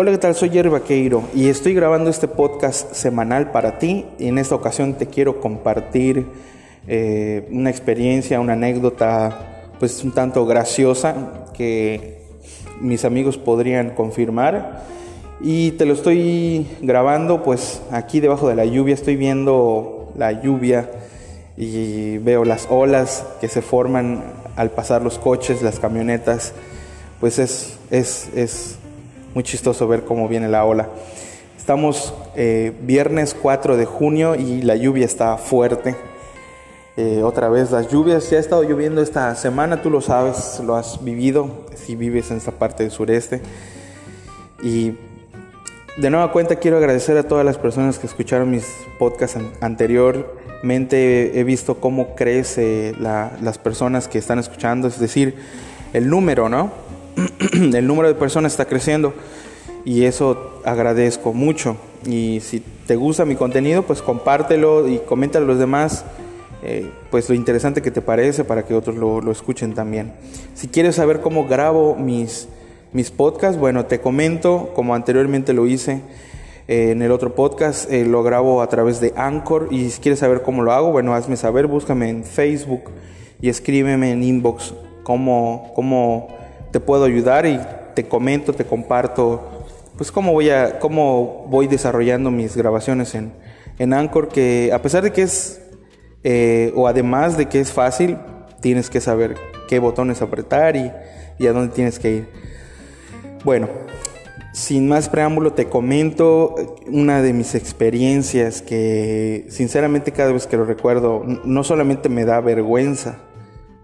Hola, 0.00 0.12
¿qué 0.12 0.18
tal? 0.18 0.36
Soy 0.36 0.50
Jerry 0.50 0.68
Vaqueiro 0.68 1.24
y 1.34 1.48
estoy 1.48 1.74
grabando 1.74 2.08
este 2.08 2.28
podcast 2.28 2.92
semanal 2.92 3.50
para 3.50 3.80
ti. 3.80 4.06
Y 4.20 4.28
en 4.28 4.38
esta 4.38 4.54
ocasión 4.54 4.94
te 4.94 5.08
quiero 5.08 5.40
compartir 5.40 6.24
eh, 6.86 7.48
una 7.50 7.68
experiencia, 7.70 8.38
una 8.38 8.52
anécdota, 8.52 9.64
pues 9.80 10.04
un 10.04 10.12
tanto 10.12 10.46
graciosa 10.46 11.46
que 11.52 12.20
mis 12.80 13.04
amigos 13.04 13.38
podrían 13.38 13.90
confirmar. 13.90 14.84
Y 15.40 15.72
te 15.72 15.84
lo 15.84 15.94
estoy 15.94 16.68
grabando, 16.80 17.42
pues 17.42 17.82
aquí 17.90 18.20
debajo 18.20 18.48
de 18.48 18.54
la 18.54 18.66
lluvia, 18.66 18.94
estoy 18.94 19.16
viendo 19.16 20.12
la 20.16 20.30
lluvia 20.30 20.88
y 21.56 22.18
veo 22.18 22.44
las 22.44 22.68
olas 22.70 23.24
que 23.40 23.48
se 23.48 23.62
forman 23.62 24.22
al 24.54 24.70
pasar 24.70 25.02
los 25.02 25.18
coches, 25.18 25.60
las 25.60 25.80
camionetas. 25.80 26.52
Pues 27.18 27.40
es, 27.40 27.76
es, 27.90 28.28
es 28.36 28.78
muy 29.34 29.44
chistoso 29.44 29.86
ver 29.86 30.04
cómo 30.04 30.28
viene 30.28 30.48
la 30.48 30.64
ola. 30.64 30.88
Estamos 31.56 32.14
eh, 32.34 32.72
viernes 32.82 33.36
4 33.40 33.76
de 33.76 33.84
junio 33.84 34.34
y 34.34 34.62
la 34.62 34.76
lluvia 34.76 35.04
está 35.04 35.36
fuerte. 35.36 35.96
Eh, 36.96 37.22
otra 37.22 37.48
vez 37.48 37.70
las 37.70 37.88
lluvias, 37.88 38.28
ya 38.30 38.38
ha 38.38 38.40
estado 38.40 38.62
lloviendo 38.62 39.02
esta 39.02 39.34
semana, 39.36 39.82
tú 39.82 39.90
lo 39.90 40.00
sabes, 40.00 40.60
lo 40.64 40.74
has 40.74 41.04
vivido, 41.04 41.66
si 41.76 41.94
vives 41.94 42.30
en 42.30 42.38
esta 42.38 42.52
parte 42.52 42.82
del 42.82 42.90
sureste. 42.90 43.40
Y 44.62 44.94
de 45.96 46.10
nueva 46.10 46.32
cuenta 46.32 46.56
quiero 46.56 46.78
agradecer 46.78 47.16
a 47.18 47.22
todas 47.22 47.44
las 47.44 47.58
personas 47.58 47.98
que 47.98 48.06
escucharon 48.06 48.50
mis 48.50 48.66
podcasts 48.98 49.38
anteriormente. 49.60 51.38
He 51.38 51.44
visto 51.44 51.76
cómo 51.76 52.14
crece 52.16 52.94
las 52.98 53.58
personas 53.58 54.08
que 54.08 54.18
están 54.18 54.38
escuchando, 54.38 54.88
es 54.88 54.98
decir, 54.98 55.36
el 55.92 56.08
número, 56.08 56.48
¿no? 56.48 56.87
el 57.52 57.86
número 57.86 58.08
de 58.08 58.14
personas 58.14 58.52
está 58.52 58.66
creciendo 58.66 59.14
y 59.84 60.04
eso 60.04 60.60
agradezco 60.64 61.32
mucho. 61.32 61.76
Y 62.06 62.40
si 62.40 62.62
te 62.86 62.96
gusta 62.96 63.24
mi 63.24 63.36
contenido, 63.36 63.82
pues 63.82 64.02
compártelo 64.02 64.88
y 64.88 64.98
comenta 64.98 65.38
a 65.38 65.42
los 65.42 65.58
demás. 65.58 66.04
Eh, 66.62 66.90
pues 67.10 67.28
lo 67.28 67.36
interesante 67.36 67.82
que 67.82 67.92
te 67.92 68.02
parece 68.02 68.42
para 68.44 68.64
que 68.64 68.74
otros 68.74 68.96
lo, 68.96 69.30
escuchen 69.30 69.74
también. 69.74 70.12
Si 70.54 70.68
quieres 70.68 70.96
saber 70.96 71.20
cómo 71.20 71.46
grabo 71.46 71.94
mis, 71.94 72.48
mis 72.92 73.10
podcasts, 73.10 73.58
bueno, 73.58 73.86
te 73.86 74.00
comento, 74.00 74.72
como 74.74 74.94
anteriormente 74.94 75.52
lo 75.52 75.66
hice 75.66 76.00
eh, 76.66 76.90
en 76.90 77.00
el 77.00 77.12
otro 77.12 77.34
podcast, 77.34 77.90
eh, 77.92 78.04
lo 78.04 78.24
grabo 78.24 78.60
a 78.60 78.68
través 78.68 79.00
de 79.00 79.14
Anchor 79.16 79.68
y 79.70 79.90
si 79.90 80.00
quieres 80.00 80.18
saber 80.18 80.42
cómo 80.42 80.62
lo 80.62 80.72
hago, 80.72 80.90
bueno, 80.90 81.14
hazme 81.14 81.36
saber, 81.36 81.68
búscame 81.68 82.08
en 82.08 82.24
Facebook 82.24 82.90
y 83.40 83.48
escríbeme 83.48 84.10
en 84.10 84.24
inbox 84.24 84.74
cómo, 85.04 85.70
cómo 85.76 86.28
te 86.70 86.80
puedo 86.80 87.04
ayudar 87.04 87.46
y 87.46 87.60
te 87.94 88.06
comento, 88.06 88.52
te 88.52 88.64
comparto, 88.64 89.66
pues 89.96 90.12
cómo 90.12 90.32
voy, 90.32 90.50
a, 90.50 90.78
cómo 90.78 91.46
voy 91.48 91.66
desarrollando 91.66 92.30
mis 92.30 92.56
grabaciones 92.56 93.14
en, 93.14 93.32
en 93.78 93.92
Anchor, 93.92 94.28
que 94.28 94.70
a 94.72 94.82
pesar 94.82 95.02
de 95.02 95.12
que 95.12 95.22
es, 95.22 95.60
eh, 96.24 96.72
o 96.76 96.86
además 96.86 97.36
de 97.36 97.46
que 97.46 97.60
es 97.60 97.72
fácil, 97.72 98.18
tienes 98.60 98.90
que 98.90 99.00
saber 99.00 99.36
qué 99.68 99.78
botones 99.78 100.22
apretar 100.22 100.76
y, 100.76 100.92
y 101.38 101.46
a 101.46 101.52
dónde 101.52 101.74
tienes 101.74 101.98
que 101.98 102.10
ir. 102.10 102.28
Bueno, 103.44 103.68
sin 104.52 104.88
más 104.88 105.08
preámbulo, 105.08 105.52
te 105.52 105.66
comento 105.66 106.54
una 106.88 107.22
de 107.22 107.32
mis 107.32 107.54
experiencias 107.54 108.60
que 108.60 109.46
sinceramente 109.48 110.10
cada 110.10 110.32
vez 110.32 110.46
que 110.46 110.56
lo 110.56 110.64
recuerdo 110.64 111.22
no 111.44 111.62
solamente 111.62 112.08
me 112.08 112.24
da 112.24 112.40
vergüenza, 112.40 113.18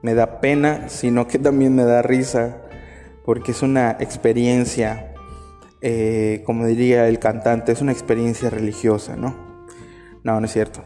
me 0.02 0.14
da 0.14 0.40
pena, 0.40 0.88
sino 0.88 1.28
que 1.28 1.38
también 1.38 1.74
me 1.76 1.84
da 1.84 2.02
risa 2.02 2.63
porque 3.24 3.52
es 3.52 3.62
una 3.62 3.96
experiencia, 4.00 5.14
eh, 5.80 6.42
como 6.44 6.66
diría 6.66 7.08
el 7.08 7.18
cantante, 7.18 7.72
es 7.72 7.80
una 7.80 7.92
experiencia 7.92 8.50
religiosa, 8.50 9.16
¿no? 9.16 9.34
No, 10.22 10.40
no 10.40 10.46
es 10.46 10.52
cierto. 10.52 10.84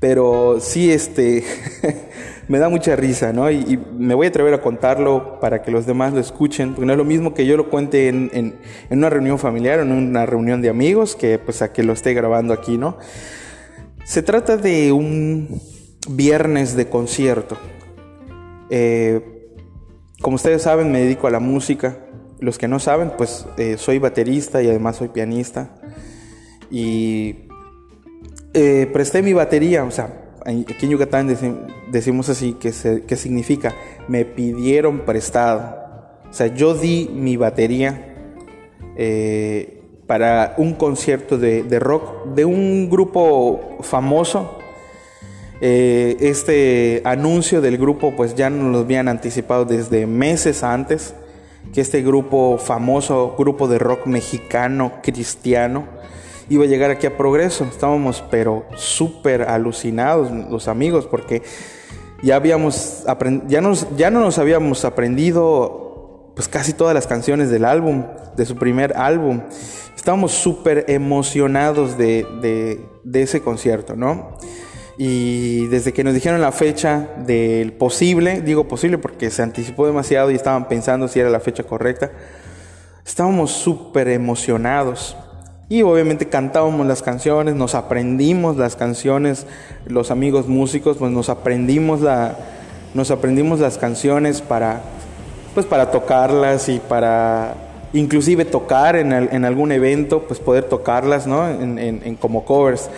Pero 0.00 0.58
sí, 0.60 0.90
este, 0.90 1.44
me 2.48 2.58
da 2.58 2.68
mucha 2.68 2.96
risa, 2.96 3.32
¿no? 3.32 3.50
Y, 3.50 3.78
me 3.96 4.14
voy 4.14 4.26
a 4.26 4.28
atrever 4.30 4.54
a 4.54 4.60
contarlo 4.60 5.38
para 5.40 5.62
que 5.62 5.70
los 5.70 5.86
demás 5.86 6.12
lo 6.12 6.20
escuchen, 6.20 6.70
porque 6.70 6.86
no 6.86 6.92
es 6.92 6.98
lo 6.98 7.04
mismo 7.04 7.34
que 7.34 7.46
yo 7.46 7.56
lo 7.56 7.70
cuente 7.70 8.08
en, 8.08 8.30
en, 8.32 8.54
una 8.90 9.10
reunión 9.10 9.38
familiar 9.38 9.78
o 9.78 9.82
en 9.82 9.92
una 9.92 10.26
reunión 10.26 10.62
de 10.62 10.68
amigos, 10.68 11.16
que 11.16 11.38
pues 11.38 11.62
a 11.62 11.72
que 11.72 11.82
lo 11.82 11.92
esté 11.92 12.12
grabando 12.14 12.52
aquí, 12.52 12.76
¿no? 12.76 12.98
Se 14.04 14.22
trata 14.22 14.56
de 14.56 14.92
un 14.92 15.60
viernes 16.08 16.76
de 16.76 16.88
concierto. 16.88 17.56
Eh, 18.68 19.33
como 20.24 20.36
ustedes 20.36 20.62
saben, 20.62 20.90
me 20.90 21.00
dedico 21.00 21.26
a 21.26 21.30
la 21.30 21.38
música. 21.38 21.98
Los 22.40 22.56
que 22.56 22.66
no 22.66 22.78
saben, 22.78 23.12
pues 23.18 23.44
eh, 23.58 23.76
soy 23.76 23.98
baterista 23.98 24.62
y 24.62 24.68
además 24.70 24.96
soy 24.96 25.08
pianista. 25.08 25.74
Y 26.70 27.40
eh, 28.54 28.88
presté 28.90 29.20
mi 29.20 29.34
batería, 29.34 29.84
o 29.84 29.90
sea, 29.90 30.32
aquí 30.46 30.86
en 30.86 30.92
Yucatán 30.92 31.28
decimos 31.92 32.30
así, 32.30 32.54
que, 32.54 32.72
significa, 32.72 33.74
me 34.08 34.24
pidieron 34.24 35.00
prestado. 35.00 35.76
O 36.30 36.32
sea, 36.32 36.46
yo 36.46 36.72
di 36.72 37.10
mi 37.12 37.36
batería 37.36 38.14
eh, 38.96 39.82
para 40.06 40.54
un 40.56 40.72
concierto 40.72 41.36
de 41.36 41.78
rock 41.78 42.28
de 42.34 42.46
un 42.46 42.88
grupo 42.88 43.76
famoso 43.82 44.56
eh, 45.66 46.18
este 46.20 47.00
anuncio 47.06 47.62
del 47.62 47.78
grupo 47.78 48.14
pues 48.14 48.34
ya 48.34 48.50
nos 48.50 48.70
lo 48.70 48.80
habían 48.80 49.08
anticipado 49.08 49.64
desde 49.64 50.06
meses 50.06 50.62
antes, 50.62 51.14
que 51.72 51.80
este 51.80 52.02
grupo 52.02 52.58
famoso, 52.58 53.34
grupo 53.38 53.66
de 53.66 53.78
rock 53.78 54.06
mexicano 54.06 54.92
cristiano, 55.02 55.86
iba 56.50 56.64
a 56.64 56.66
llegar 56.66 56.90
aquí 56.90 57.06
a 57.06 57.16
Progreso. 57.16 57.64
Estábamos 57.64 58.22
pero 58.30 58.66
súper 58.76 59.44
alucinados 59.44 60.30
los 60.50 60.68
amigos 60.68 61.06
porque 61.06 61.40
ya 62.22 62.36
habíamos 62.36 63.02
ya, 63.48 63.62
nos, 63.62 63.86
ya 63.96 64.10
no 64.10 64.20
nos 64.20 64.36
habíamos 64.36 64.84
aprendido 64.84 66.30
pues 66.36 66.46
casi 66.46 66.74
todas 66.74 66.92
las 66.92 67.06
canciones 67.06 67.48
del 67.48 67.64
álbum, 67.64 68.04
de 68.36 68.44
su 68.44 68.56
primer 68.56 68.98
álbum. 68.98 69.40
Estábamos 69.96 70.32
súper 70.32 70.84
emocionados 70.88 71.96
de, 71.96 72.26
de, 72.42 72.84
de 73.02 73.22
ese 73.22 73.40
concierto, 73.40 73.96
¿no? 73.96 74.36
Y 74.96 75.66
desde 75.66 75.92
que 75.92 76.04
nos 76.04 76.14
dijeron 76.14 76.40
la 76.40 76.52
fecha 76.52 77.08
del 77.26 77.72
posible, 77.72 78.42
digo 78.42 78.68
posible 78.68 78.98
porque 78.98 79.30
se 79.30 79.42
anticipó 79.42 79.86
demasiado 79.86 80.30
y 80.30 80.34
estaban 80.34 80.68
pensando 80.68 81.08
si 81.08 81.18
era 81.18 81.30
la 81.30 81.40
fecha 81.40 81.64
correcta, 81.64 82.12
estábamos 83.04 83.50
súper 83.50 84.08
emocionados. 84.08 85.16
Y 85.68 85.82
obviamente 85.82 86.28
cantábamos 86.28 86.86
las 86.86 87.02
canciones, 87.02 87.54
nos 87.54 87.74
aprendimos 87.74 88.56
las 88.56 88.76
canciones, 88.76 89.46
los 89.86 90.10
amigos 90.10 90.46
músicos, 90.46 90.98
pues 90.98 91.10
nos 91.10 91.28
aprendimos, 91.28 92.00
la, 92.00 92.36
nos 92.92 93.10
aprendimos 93.10 93.58
las 93.60 93.78
canciones 93.78 94.42
para, 94.42 94.82
pues 95.54 95.66
para 95.66 95.90
tocarlas 95.90 96.68
y 96.68 96.78
para 96.78 97.54
inclusive 97.94 98.44
tocar 98.44 98.94
en, 98.94 99.12
en 99.12 99.44
algún 99.44 99.72
evento, 99.72 100.22
pues 100.28 100.38
poder 100.38 100.64
tocarlas, 100.64 101.26
¿no? 101.26 101.48
En, 101.48 101.78
en, 101.78 102.02
en 102.04 102.14
como 102.16 102.44
covers 102.44 102.90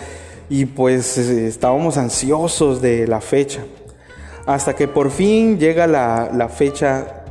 y 0.49 0.65
pues 0.65 1.17
eh, 1.17 1.47
estábamos 1.47 1.97
ansiosos 1.97 2.81
de 2.81 3.07
la 3.07 3.21
fecha. 3.21 3.63
Hasta 4.45 4.75
que 4.75 4.87
por 4.87 5.11
fin 5.11 5.59
llega 5.59 5.87
la, 5.87 6.49
fecha, 6.49 7.25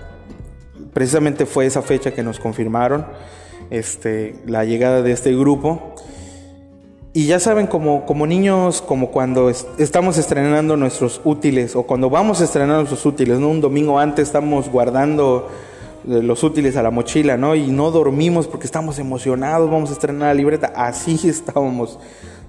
precisamente 0.93 1.47
fue 1.47 1.65
esa 1.65 1.81
fecha 1.81 2.13
que 2.13 2.23
nos 2.23 2.39
confirmaron, 2.39 3.07
este, 3.71 4.37
la 4.47 4.65
llegada 4.65 5.01
de 5.01 5.13
este 5.13 5.35
grupo. 5.35 5.95
Y 7.15 7.25
ya 7.25 7.41
saben, 7.41 7.67
como, 7.67 8.05
como 8.05 8.27
niños, 8.27 8.83
como 8.83 9.11
cuando 9.11 9.49
estamos 9.49 10.19
estrenando 10.19 10.77
nuestros 10.77 11.23
útiles 11.25 11.75
o 11.75 11.85
cuando 11.85 12.11
vamos 12.11 12.43
a 12.43 12.45
estrenar 12.45 12.77
nuestros 12.77 13.07
útiles. 13.07 13.39
Un 13.39 13.63
domingo 13.63 13.99
antes 13.99 14.29
estamos 14.29 14.69
guardando 14.69 15.49
eh, 16.07 16.21
los 16.23 16.45
útiles 16.45 16.77
a 16.77 16.83
la 16.83 16.91
mochila, 16.91 17.39
¿no? 17.39 17.55
Y 17.55 17.69
no 17.69 17.91
dormimos 17.91 18.47
porque 18.47 18.67
estamos 18.67 18.99
emocionados, 18.99 19.71
vamos 19.71 19.89
a 19.89 19.95
estrenar 19.95 20.29
la 20.29 20.35
libreta. 20.35 20.75
Así 20.77 21.19
estábamos 21.29 21.99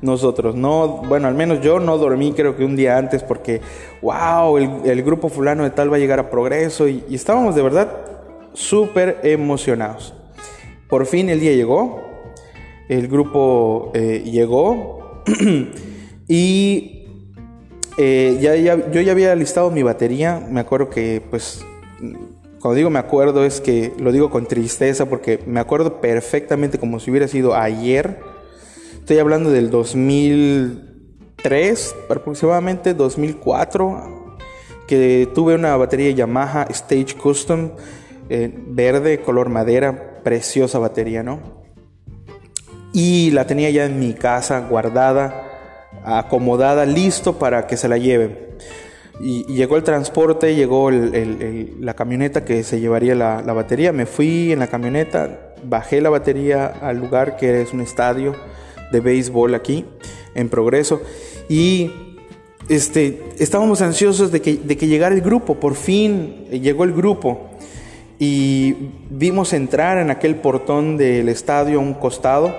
nosotros. 0.02 0.56
No, 0.56 0.88
bueno, 1.08 1.28
al 1.28 1.36
menos 1.36 1.62
yo 1.62 1.80
no 1.80 1.98
dormí 1.98 2.34
creo 2.34 2.56
que 2.56 2.64
un 2.64 2.76
día 2.76 2.98
antes 2.98 3.24
porque, 3.24 3.62
wow, 4.02 4.58
el, 4.58 5.04
grupo 5.04 5.30
fulano 5.30 5.64
de 5.64 5.72
tal 5.72 5.92
va 5.92 5.98
a 5.98 6.00
llegar 6.00 6.20
a 6.20 6.30
progreso 6.30 6.88
y, 6.88 7.04
estábamos 7.12 7.56
de 7.56 7.62
verdad 7.62 7.90
súper 8.54 9.20
emocionados. 9.24 10.14
Por 10.90 11.06
fin 11.06 11.30
el 11.30 11.40
día 11.40 11.54
llegó, 11.54 12.02
el 12.90 13.08
grupo 13.08 13.92
eh, 13.94 14.24
llegó 14.26 15.24
y 16.28 17.06
eh, 17.98 18.38
ya, 18.40 18.56
yo 18.92 19.02
ya 19.02 19.12
había 19.12 19.36
listado 19.36 19.72
mi 19.72 19.84
batería, 19.84 20.46
me 20.50 20.60
acuerdo 20.60 20.90
que 20.90 21.22
pues... 21.30 21.64
Cuando 22.60 22.76
digo 22.76 22.90
me 22.90 22.98
acuerdo 22.98 23.46
es 23.46 23.62
que 23.62 23.94
lo 24.00 24.12
digo 24.12 24.32
con 24.32 24.48
tristeza 24.48 25.06
porque 25.06 25.40
me 25.46 25.60
acuerdo 25.60 26.02
perfectamente 26.02 26.80
como 26.80 27.00
si 27.00 27.12
hubiera 27.12 27.28
sido 27.28 27.56
ayer 27.56 28.20
Estoy 29.08 29.20
hablando 29.20 29.52
del 29.52 29.70
2003, 29.70 31.96
aproximadamente 32.10 32.94
2004, 32.94 34.36
que 34.86 35.30
tuve 35.34 35.56
una 35.56 35.78
batería 35.78 36.12
Yamaha 36.12 36.64
Stage 36.64 37.16
Custom 37.16 37.72
eh, 38.28 38.54
verde, 38.54 39.22
color 39.22 39.48
madera, 39.48 40.20
preciosa 40.26 40.78
batería, 40.80 41.24
¿no? 41.24 41.40
y 42.92 43.32
la 43.32 43.48
tenía 43.48 43.70
ya 43.70 43.86
en 43.86 43.98
mi 43.98 44.14
casa 44.14 44.68
guardada, 44.68 45.54
acomodada, 46.04 46.86
listo 46.86 47.40
para 47.40 47.66
que 47.66 47.78
se 47.78 47.88
la 47.88 47.98
lleve. 47.98 48.58
Y, 49.22 49.46
llegó 49.46 49.78
el 49.78 49.84
transporte, 49.84 50.54
llegó 50.54 50.92
la 50.92 51.94
camioneta 51.94 52.44
que 52.44 52.62
se 52.64 52.82
llevaría 52.82 53.16
la, 53.16 53.42
la, 53.42 53.54
batería. 53.54 53.94
Me 53.94 54.06
fui 54.06 54.52
en 54.52 54.60
la 54.60 54.68
camioneta, 54.68 55.54
bajé 55.64 56.02
la 56.02 56.10
batería 56.10 56.66
al 56.66 56.98
lugar 56.98 57.38
que 57.38 57.62
es 57.62 57.72
un 57.72 57.80
estadio 57.80 58.36
de 58.92 59.00
béisbol 59.00 59.56
aquí, 59.56 59.86
en 60.36 60.50
progreso. 60.50 61.02
Y 61.50 61.92
este, 62.70 63.24
estábamos 63.40 63.82
ansiosos 63.82 64.32
de 64.32 64.42
que, 64.42 64.58
de 64.58 64.78
que 64.78 64.88
llegara 64.88 65.16
el 65.16 65.22
grupo. 65.22 65.56
Por 65.56 65.76
fin 65.76 66.46
llegó 66.50 66.84
el 66.84 66.94
grupo. 66.94 67.50
Y 68.20 68.76
vimos 69.10 69.54
entrar 69.54 70.00
en 70.00 70.10
aquel 70.10 70.38
portón 70.38 70.98
del 70.98 71.30
estadio 71.30 71.80
a 71.80 71.82
un 71.82 71.94
costado, 71.94 72.56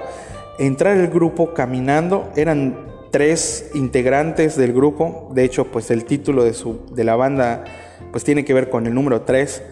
entrar 0.59 0.97
el 0.97 1.09
grupo 1.09 1.53
caminando. 1.53 2.31
Eran 2.37 2.87
tres 3.11 3.71
integrantes 3.75 4.57
del 4.57 4.73
grupo. 4.73 5.31
De 5.35 5.45
hecho, 5.45 5.65
pues 5.65 5.91
el 5.91 6.05
título 6.05 6.45
de, 6.45 6.55
su, 6.55 6.87
de 6.95 7.05
la 7.05 7.17
banda 7.17 7.65
pues 8.13 8.25
tiene 8.25 8.45
que 8.45 8.55
ver 8.55 8.71
con 8.71 8.87
el 8.87 8.95
número 8.95 9.23
tres. 9.23 9.63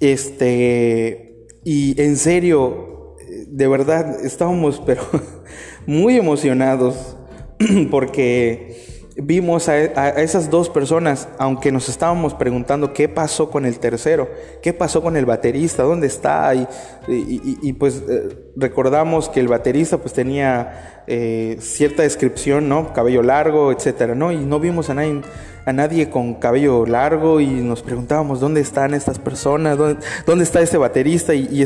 Este, 0.00 1.46
y 1.64 2.00
en 2.00 2.16
serio, 2.16 3.01
de 3.48 3.68
verdad, 3.68 4.24
estábamos 4.24 4.82
pero 4.84 5.02
muy 5.86 6.16
emocionados 6.16 7.16
porque 7.90 8.71
vimos 9.16 9.68
a, 9.68 10.10
esas 10.20 10.50
dos 10.50 10.68
personas, 10.68 11.28
aunque 11.38 11.72
nos 11.72 11.88
estábamos 11.88 12.34
preguntando 12.34 12.92
qué 12.92 13.08
pasó 13.08 13.50
con 13.50 13.66
el 13.66 13.78
tercero, 13.78 14.28
qué 14.62 14.72
pasó 14.72 15.02
con 15.02 15.16
el 15.16 15.26
baterista, 15.26 15.82
dónde 15.82 16.06
está, 16.06 16.52
y, 16.54 17.72
pues 17.74 18.02
eh, 18.08 18.52
recordamos 18.56 19.28
que 19.28 19.40
el 19.40 19.48
baterista 19.48 19.98
pues 19.98 20.14
tenía 20.14 21.02
eh, 21.06 21.56
cierta 21.60 22.02
descripción, 22.02 22.68
¿no? 22.68 22.92
Cabello 22.92 23.22
largo, 23.22 23.72
etcétera, 23.72 24.14
¿no? 24.14 24.32
Y 24.32 24.38
no 24.38 24.60
vimos 24.60 24.88
a 24.90 24.94
nadie, 24.94 25.22
a 25.66 25.72
nadie 25.72 26.10
con 26.10 26.34
cabello 26.34 26.86
largo 26.86 27.40
y 27.40 27.46
nos 27.46 27.82
preguntábamos 27.82 28.40
dónde 28.40 28.60
están 28.60 28.94
estas 28.94 29.18
personas, 29.18 29.78
dónde, 29.78 30.44
está 30.44 30.60
este 30.60 30.78
baterista, 30.78 31.34
y, 31.34 31.64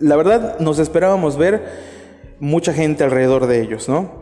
la 0.00 0.16
verdad 0.16 0.58
nos 0.60 0.78
esperábamos 0.78 1.36
ver 1.36 2.00
mucha 2.38 2.72
gente 2.72 3.04
alrededor 3.04 3.46
de 3.46 3.60
ellos, 3.60 3.88
¿no? 3.88 4.19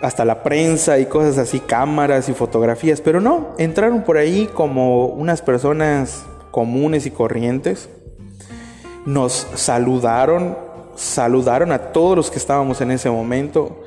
Hasta 0.00 0.24
la 0.24 0.42
prensa 0.42 0.98
y 0.98 1.06
cosas 1.06 1.38
así, 1.38 1.60
cámaras 1.60 2.28
y 2.28 2.34
fotografías, 2.34 3.00
pero 3.00 3.20
no, 3.20 3.54
entraron 3.58 4.02
por 4.02 4.18
ahí 4.18 4.48
como 4.52 5.06
unas 5.06 5.42
personas 5.42 6.24
comunes 6.50 7.06
y 7.06 7.10
corrientes, 7.10 7.88
nos 9.04 9.46
saludaron, 9.54 10.56
saludaron 10.96 11.72
a 11.72 11.92
todos 11.92 12.16
los 12.16 12.30
que 12.30 12.38
estábamos 12.38 12.80
en 12.80 12.90
ese 12.90 13.10
momento, 13.10 13.82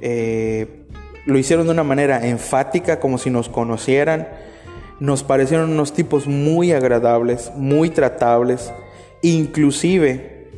eh, 0.00 0.86
lo 1.26 1.38
hicieron 1.38 1.66
de 1.66 1.72
una 1.72 1.84
manera 1.84 2.26
enfática, 2.26 2.98
como 2.98 3.18
si 3.18 3.30
nos 3.30 3.48
conocieran, 3.48 4.28
nos 4.98 5.22
parecieron 5.22 5.70
unos 5.70 5.92
tipos 5.92 6.26
muy 6.26 6.72
agradables, 6.72 7.52
muy 7.56 7.90
tratables, 7.90 8.72
inclusive 9.20 10.50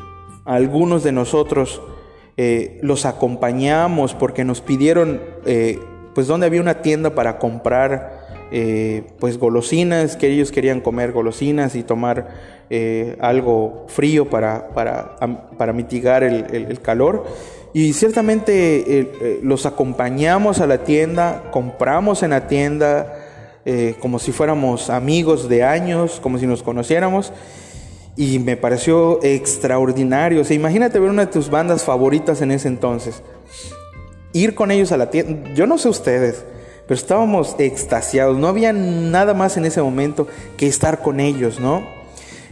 algunos 0.45 1.03
de 1.03 1.13
nosotros, 1.13 1.81
eh, 2.37 2.81
los 2.83 3.07
acompañamos 3.07 4.13
porque 4.15 4.45
nos 4.45 4.61
pidieron 4.61 5.21
eh, 5.47 5.79
pues 6.17 6.27
donde 6.27 6.47
había 6.47 6.61
una 6.61 6.83
tienda 6.83 7.15
para 7.15 7.39
comprar 7.39 8.25
eh, 8.51 9.05
pues 9.21 9.39
golosinas, 9.39 10.17
que 10.17 10.29
ellos 10.29 10.51
querían 10.51 10.81
comer 10.81 11.13
golosinas 11.13 11.77
y 11.77 11.83
tomar 11.83 12.55
algo 13.21 13.85
frío 13.87 14.29
para, 14.29 14.71
para, 14.71 15.73
mitigar 15.73 16.25
el, 16.25 16.81
calor. 16.81 17.25
Y 17.73 17.93
ciertamente 17.93 19.39
los 19.43 19.65
acompañamos 19.65 20.61
a 20.61 20.67
la 20.67 20.79
tienda, 20.79 21.51
compramos 21.53 22.25
en 22.25 22.31
la 22.31 22.49
tienda 22.49 23.15
como 24.01 24.19
si 24.19 24.33
fuéramos 24.33 24.91
amigos 24.91 25.49
de 25.49 25.63
años, 25.63 26.19
como 26.21 26.39
si 26.39 26.49
nos 26.49 26.65
conociéramos 26.65 27.33
y 28.17 28.39
me 28.39 28.57
pareció 28.57 29.23
extraordinario. 29.23 30.41
O 30.41 30.45
sea, 30.45 30.57
imagínate 30.57 30.99
ver 30.99 31.11
una 31.11 31.27
de 31.27 31.33
tus 31.33 31.51
bandas 31.51 31.83
favoritas 31.85 32.41
en 32.43 32.51
ese 32.51 32.69
entonces. 32.69 33.23
Ir 34.33 34.55
con 34.55 34.71
ellos 34.71 34.93
a 34.93 34.97
la 34.97 35.11
tienda. 35.11 35.53
Yo 35.55 35.67
no 35.67 35.79
sé 35.79 35.89
ustedes, 35.89 36.45
pero 36.87 36.99
estábamos 36.99 37.57
extasiados. 37.59 38.39
No 38.39 38.49
había 38.49 38.73
nada 38.73 39.35
más 39.35 39.57
en 39.57 39.65
ese 39.65 39.83
momento 39.83 40.29
que 40.57 40.67
estar 40.67 41.03
con 41.03 41.21
ellos, 41.21 41.61
¿no? 41.61 41.83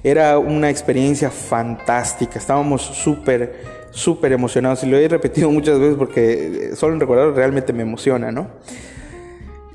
Era 0.04 0.38
una 0.38 0.68
experiencia 0.68 1.30
fantástica. 1.30 2.38
Estábamos 2.38 2.82
súper, 2.82 3.62
súper 3.92 4.32
emocionados. 4.32 4.82
Y 4.82 4.86
lo 4.86 4.96
he 4.96 5.06
repetido 5.06 5.50
muchas 5.50 5.78
veces 5.78 5.96
porque 5.96 6.72
solo 6.74 6.94
en 6.94 7.00
recordarlo 7.00 7.34
realmente 7.34 7.72
me 7.72 7.82
emociona, 7.82 8.32
¿no? 8.32 8.48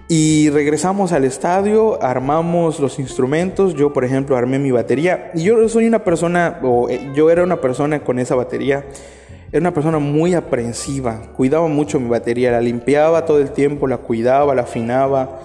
Y 0.10 0.50
regresamos 0.52 1.12
al 1.12 1.26
estadio, 1.26 2.02
armamos 2.02 2.80
los 2.80 2.98
instrumentos. 2.98 3.74
Yo, 3.74 3.92
por 3.92 4.06
ejemplo, 4.06 4.38
armé 4.38 4.58
mi 4.58 4.72
batería. 4.72 5.32
Y 5.34 5.44
yo 5.44 5.68
soy 5.68 5.86
una 5.86 6.06
persona, 6.06 6.60
o 6.64 6.88
eh, 6.90 7.12
yo 7.14 7.30
era 7.30 7.44
una 7.44 7.60
persona 7.60 8.00
con 8.00 8.18
esa 8.18 8.34
batería. 8.34 8.86
Era 9.52 9.60
una 9.60 9.74
persona 9.74 10.00
muy 10.00 10.34
aprensiva. 10.34 11.34
Cuidaba 11.36 11.68
mucho 11.68 12.00
mi 12.00 12.08
batería. 12.08 12.52
La 12.52 12.62
limpiaba 12.62 13.26
todo 13.26 13.40
el 13.40 13.52
tiempo, 13.52 13.86
la 13.86 13.98
cuidaba, 13.98 14.56
la 14.56 14.62
afinaba. 14.62 15.42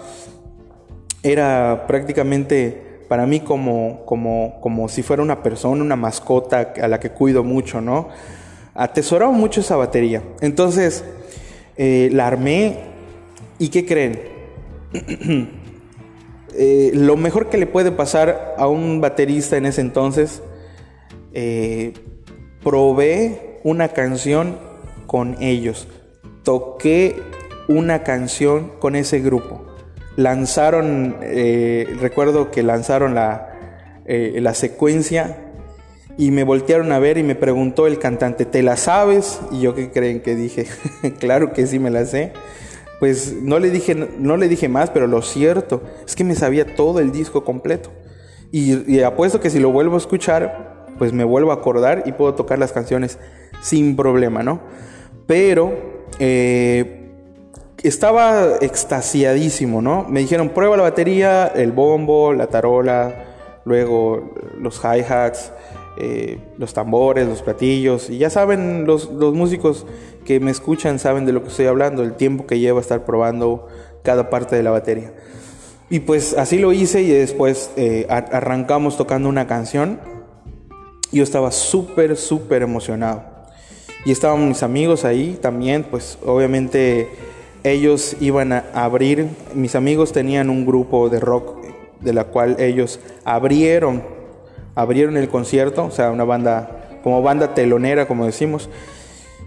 Era 1.24 1.84
prácticamente 1.88 3.00
para 3.08 3.26
mí 3.26 3.40
como, 3.40 4.04
como, 4.06 4.60
como 4.60 4.88
si 4.88 5.02
fuera 5.02 5.24
una 5.24 5.42
persona, 5.42 5.82
una 5.82 5.96
mascota 5.96 6.72
a 6.80 6.86
la 6.86 7.00
que 7.00 7.10
cuido 7.10 7.42
mucho, 7.42 7.80
¿no? 7.80 8.10
Atesoraba 8.74 9.32
mucho 9.32 9.60
esa 9.60 9.74
batería. 9.74 10.22
Entonces, 10.40 11.04
eh, 11.76 12.10
la 12.12 12.28
armé. 12.28 12.92
¿Y 13.58 13.68
qué 13.68 13.84
creen? 13.84 14.41
Eh, 16.54 16.90
lo 16.92 17.16
mejor 17.16 17.48
que 17.48 17.56
le 17.56 17.66
puede 17.66 17.92
pasar 17.92 18.54
a 18.58 18.66
un 18.68 19.00
baterista 19.00 19.56
en 19.56 19.64
ese 19.64 19.80
entonces, 19.80 20.42
eh, 21.32 21.94
probé 22.62 23.58
una 23.64 23.88
canción 23.88 24.58
con 25.06 25.42
ellos, 25.42 25.88
toqué 26.42 27.16
una 27.68 28.02
canción 28.02 28.72
con 28.80 28.96
ese 28.96 29.20
grupo. 29.20 29.64
Lanzaron, 30.16 31.16
eh, 31.22 31.86
recuerdo 32.00 32.50
que 32.50 32.62
lanzaron 32.62 33.14
la, 33.14 33.48
la 34.04 34.52
secuencia 34.52 35.38
y 36.18 36.32
me 36.32 36.44
voltearon 36.44 36.92
a 36.92 36.98
ver 36.98 37.16
y 37.16 37.22
me 37.22 37.34
preguntó 37.34 37.86
el 37.86 37.98
cantante, 37.98 38.44
¿te 38.44 38.62
la 38.62 38.76
sabes? 38.76 39.40
Y 39.52 39.62
yo 39.62 39.74
qué 39.74 39.90
creen 39.90 40.20
que 40.20 40.36
dije, 40.36 40.66
claro 41.18 41.54
que 41.54 41.66
sí 41.66 41.78
me 41.78 41.88
la 41.88 42.04
sé 42.04 42.34
pues 43.02 43.34
no 43.34 43.58
le 43.58 43.70
dije, 43.70 43.96
no 43.96 44.36
le 44.36 44.46
dije 44.46 44.68
más, 44.68 44.90
pero 44.90 45.08
lo 45.08 45.22
cierto 45.22 45.82
es 46.06 46.14
que 46.14 46.22
me 46.22 46.36
sabía 46.36 46.76
todo 46.76 47.00
el 47.00 47.10
disco 47.10 47.42
completo. 47.42 47.90
Y, 48.52 49.00
apuesto 49.00 49.40
que 49.40 49.50
si 49.50 49.58
lo 49.58 49.72
vuelvo 49.72 49.96
a 49.96 49.98
escuchar, 49.98 50.86
pues 50.98 51.12
me 51.12 51.24
vuelvo 51.24 51.50
a 51.50 51.54
acordar 51.54 52.04
y 52.06 52.12
puedo 52.12 52.34
tocar 52.34 52.60
las 52.60 52.70
canciones 52.70 53.18
sin 53.60 53.96
problema, 53.96 54.44
¿no? 54.44 54.60
Pero 55.26 56.04
eh, 56.20 57.10
estaba 57.82 58.58
extasiadísimo, 58.60 59.82
¿no? 59.82 60.06
Me 60.08 60.20
dijeron, 60.20 60.50
prueba 60.50 60.76
la 60.76 60.84
batería, 60.84 61.48
el 61.48 61.72
bombo, 61.72 62.32
la 62.32 62.46
tarola, 62.46 63.24
luego 63.64 64.32
los 64.60 64.80
hi-hats, 64.80 65.50
eh, 65.98 66.38
los 66.58 66.74
tambores, 66.74 67.28
los 67.28 67.42
platillos. 67.42 68.10
Y 68.10 68.18
ya 68.18 68.30
saben, 68.30 68.86
los, 68.86 69.10
los 69.10 69.34
músicos 69.34 69.86
que 70.24 70.40
me 70.40 70.50
escuchan 70.50 70.98
saben 70.98 71.26
de 71.26 71.32
lo 71.32 71.42
que 71.42 71.48
estoy 71.48 71.66
hablando, 71.66 72.02
el 72.02 72.14
tiempo 72.14 72.46
que 72.46 72.58
lleva 72.58 72.80
estar 72.80 73.04
probando 73.04 73.68
cada 74.02 74.30
parte 74.30 74.56
de 74.56 74.62
la 74.62 74.70
batería. 74.70 75.12
Y 75.90 76.00
pues 76.00 76.34
así 76.38 76.58
lo 76.58 76.72
hice 76.72 77.02
y 77.02 77.10
después 77.10 77.70
eh, 77.76 78.06
arrancamos 78.08 78.96
tocando 78.96 79.28
una 79.28 79.46
canción. 79.46 80.00
Yo 81.12 81.22
estaba 81.22 81.50
súper, 81.50 82.16
súper 82.16 82.62
emocionado. 82.62 83.24
Y 84.06 84.10
estaban 84.10 84.48
mis 84.48 84.62
amigos 84.62 85.04
ahí 85.04 85.38
también, 85.40 85.84
pues 85.84 86.18
obviamente 86.24 87.08
ellos 87.62 88.16
iban 88.20 88.52
a 88.52 88.64
abrir, 88.72 89.28
mis 89.54 89.76
amigos 89.76 90.12
tenían 90.12 90.50
un 90.50 90.66
grupo 90.66 91.08
de 91.08 91.20
rock 91.20 91.58
de 92.00 92.12
la 92.12 92.24
cual 92.24 92.56
ellos 92.58 92.98
abrieron, 93.24 94.02
abrieron 94.74 95.16
el 95.16 95.28
concierto, 95.28 95.84
o 95.84 95.90
sea, 95.90 96.10
una 96.10 96.24
banda, 96.24 97.00
como 97.02 97.22
banda 97.22 97.54
telonera, 97.54 98.06
como 98.06 98.26
decimos. 98.26 98.68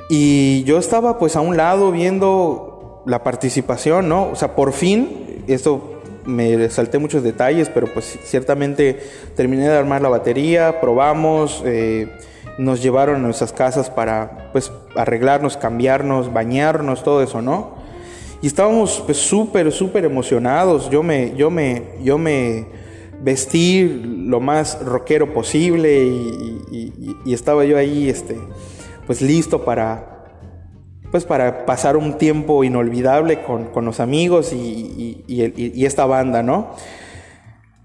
Y 0.09 0.63
yo 0.65 0.77
estaba 0.77 1.17
pues 1.17 1.35
a 1.35 1.41
un 1.41 1.57
lado 1.57 1.91
viendo 1.91 3.03
la 3.05 3.23
participación, 3.23 4.09
¿no? 4.09 4.29
O 4.29 4.35
sea, 4.35 4.55
por 4.55 4.73
fin, 4.73 5.43
esto 5.47 6.01
me 6.25 6.69
salté 6.69 6.97
muchos 6.97 7.23
detalles, 7.23 7.69
pero 7.69 7.87
pues 7.87 8.17
ciertamente 8.23 8.99
terminé 9.35 9.67
de 9.67 9.77
armar 9.77 10.01
la 10.01 10.09
batería, 10.09 10.79
probamos, 10.81 11.61
eh, 11.65 12.07
nos 12.57 12.81
llevaron 12.81 13.17
a 13.17 13.19
nuestras 13.19 13.51
casas 13.51 13.89
para 13.89 14.49
pues 14.51 14.71
arreglarnos, 14.95 15.57
cambiarnos, 15.57 16.33
bañarnos, 16.33 17.03
todo 17.03 17.21
eso, 17.21 17.41
¿no? 17.41 17.75
Y 18.41 18.47
estábamos 18.47 19.01
pues 19.05 19.17
súper, 19.17 19.71
súper 19.71 20.05
emocionados. 20.05 20.89
Yo 20.89 21.03
me, 21.03 21.33
yo 21.35 21.49
me, 21.49 21.83
yo 22.03 22.17
me 22.17 22.65
vestí 23.21 23.83
lo 24.27 24.39
más 24.39 24.83
rockero 24.83 25.33
posible 25.33 26.05
y, 26.05 27.15
y 27.25 27.33
estaba 27.33 27.65
yo 27.65 27.77
ahí, 27.77 28.09
este, 28.09 28.37
pues 29.07 29.21
listo 29.21 29.63
para 29.63 30.15
pues 31.15 31.23
para 31.23 31.65
pasar 31.65 31.95
un 31.95 32.17
tiempo 32.17 32.65
inolvidable 32.65 33.41
con, 33.41 33.85
los 33.85 34.01
amigos 34.01 34.51
y, 34.51 35.23
esta 35.85 36.05
banda, 36.05 36.43
¿no? 36.43 36.71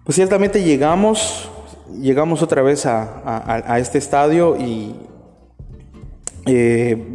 Pues 0.04 0.16
ciertamente 0.16 0.64
llegamos, 0.64 1.48
llegamos 2.00 2.42
otra 2.42 2.62
vez 2.62 2.86
a, 2.86 3.78
este 3.78 3.98
estadio 3.98 4.56
y 4.56 4.96
eh, 6.46 7.06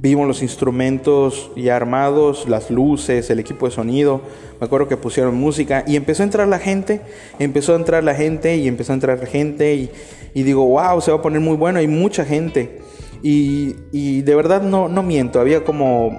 vimos 0.00 0.26
los 0.26 0.42
instrumentos 0.42 1.50
ya 1.56 1.76
armados, 1.76 2.48
las 2.48 2.70
luces, 2.70 3.28
el 3.30 3.38
equipo 3.38 3.66
de 3.66 3.72
sonido. 3.72 4.22
Me 4.58 4.66
acuerdo 4.66 4.88
que 4.88 4.96
pusieron 4.96 5.36
música 5.36 5.84
y 5.86 5.96
empezó 5.96 6.22
a 6.22 6.26
entrar 6.26 6.48
la 6.48 6.58
gente, 6.58 7.00
empezó 7.38 7.74
a 7.74 7.76
entrar 7.76 8.02
la 8.02 8.14
gente 8.14 8.56
y 8.56 8.66
empezó 8.66 8.92
a 8.92 8.94
entrar 8.94 9.26
gente 9.26 9.74
y, 9.74 9.90
y 10.34 10.42
digo, 10.42 10.64
wow, 10.64 11.00
se 11.00 11.10
va 11.10 11.18
a 11.18 11.22
poner 11.22 11.40
muy 11.40 11.56
bueno, 11.56 11.78
hay 11.78 11.86
mucha 11.86 12.24
gente. 12.24 12.80
Y, 13.22 14.22
de 14.22 14.34
verdad 14.34 14.62
no, 14.62 14.88
no 14.88 15.02
miento, 15.02 15.40
había 15.40 15.64
como 15.64 16.18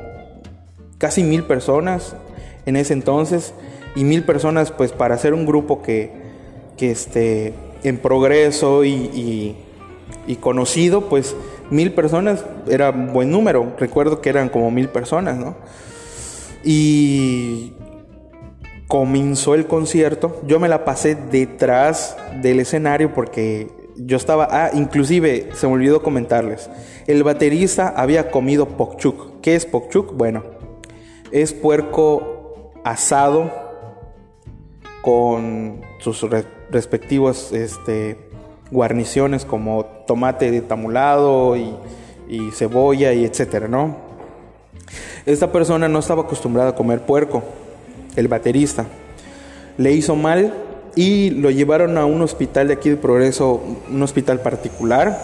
casi 0.98 1.24
mil 1.24 1.44
personas 1.44 2.16
en 2.66 2.76
ese 2.76 2.94
entonces 2.94 3.56
y 3.96 4.04
mil 4.04 4.24
personas 4.24 4.72
pues 4.72 4.92
para 4.92 5.16
hacer 5.16 5.34
un 5.34 5.48
grupo 5.48 5.82
que, 5.82 6.12
que 6.78 6.92
esté 6.92 7.54
en 7.84 7.98
progreso 7.98 8.84
y, 8.84 9.56
y, 10.28 10.36
conocido 10.36 11.10
pues 11.10 11.36
mil 11.72 11.94
personas 11.94 12.46
era 12.70 12.92
buen 12.92 13.32
número 13.32 13.75
recuerdo 13.80 14.22
que 14.22 14.30
eran 14.30 14.50
como 14.50 14.70
mil 14.70 14.90
personas 14.90 15.38
no 15.38 15.56
y 16.63 17.74
comenzó 18.88 19.56
el 19.56 19.66
concierto 19.66 20.40
yo 20.46 20.60
me 20.60 20.70
la 20.70 20.86
pasé 20.86 21.16
detrás 21.16 22.16
del 22.42 22.60
escenario 22.60 23.13
porque 23.13 23.82
yo 24.06 24.18
estaba, 24.18 24.48
ah, 24.50 24.72
inclusive 24.74 25.50
se 25.54 25.68
me 25.68 25.74
olvidó 25.74 26.01
comentarles, 26.01 26.70
el 27.08 27.24
baterista 27.24 27.94
había 27.96 28.32
comido 28.32 28.68
pokchuk. 28.68 29.42
¿Qué 29.42 29.56
es 29.56 29.66
pokchuk? 29.66 30.16
Bueno, 30.16 30.44
es 31.32 31.54
puerco 31.54 32.72
asado 32.84 33.51
con 35.01 35.82
sus 36.00 36.25
respectivos 36.70 37.51
este, 37.51 38.31
guarniciones 38.72 39.46
como 39.46 39.86
tomate 40.08 40.50
de 40.50 40.62
tamulado 40.62 41.56
y, 41.58 41.75
y 42.28 42.51
cebolla 42.51 43.13
y 43.13 43.25
etcétera, 43.25 43.68
¿no? 43.68 43.98
Esta 45.25 45.51
persona 45.51 45.88
no 45.88 46.00
estaba 46.00 46.24
acostumbrada 46.24 46.70
a 46.70 46.75
comer 46.75 47.01
puerco, 47.01 47.44
el 48.16 48.28
baterista. 48.28 48.86
Le 49.78 49.92
hizo 49.92 50.16
mal 50.16 50.54
y 50.96 51.30
lo 51.30 51.51
llevaron 51.51 51.98
a 51.98 52.06
un 52.06 52.22
hospital 52.22 52.68
de 52.68 52.74
aquí 52.74 52.90
de 52.90 52.98
Progreso, 52.98 53.62
un 53.90 54.01
hospital 54.01 54.40
particular. 54.40 55.20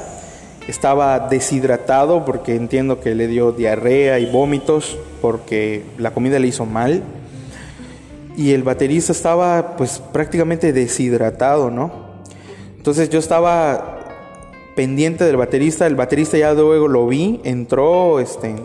Estaba 0.67 1.27
deshidratado 1.29 2.25
porque 2.25 2.55
entiendo 2.55 2.99
que 2.99 3.15
le 3.15 3.27
dio 3.27 3.51
diarrea 3.51 4.19
y 4.19 4.25
vómitos 4.29 4.97
porque 5.21 5.83
la 5.97 6.11
comida 6.11 6.39
le 6.39 6.47
hizo 6.47 6.65
mal. 6.65 7.01
Y 8.35 8.51
el 8.51 8.63
baterista 8.63 9.13
estaba 9.13 9.77
pues 9.77 9.99
prácticamente 10.13 10.73
deshidratado, 10.73 11.71
¿no? 11.71 12.06
Entonces 12.87 13.09
yo 13.09 13.19
estaba 13.19 13.99
pendiente 14.73 15.25
del 15.25 15.35
baterista, 15.35 15.85
el 15.87 15.95
baterista 15.95 16.37
ya 16.37 16.53
luego 16.53 16.87
lo 16.87 17.05
vi, 17.05 17.41
entró 17.43 18.21
este, 18.21 18.55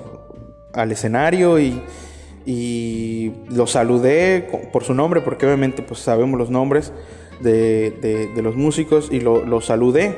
al 0.73 0.93
escenario 0.93 1.59
y 1.59 3.33
lo 3.49 3.67
saludé 3.67 4.49
por 4.73 4.85
su 4.85 4.95
nombre, 4.95 5.23
porque 5.23 5.45
obviamente 5.45 5.83
pues 5.83 5.99
sabemos 5.99 6.39
los 6.39 6.51
nombres 6.51 6.93
de, 7.41 8.31
los 8.41 8.55
músicos 8.55 9.09
y 9.11 9.19
lo, 9.19 9.61
saludé. 9.61 10.17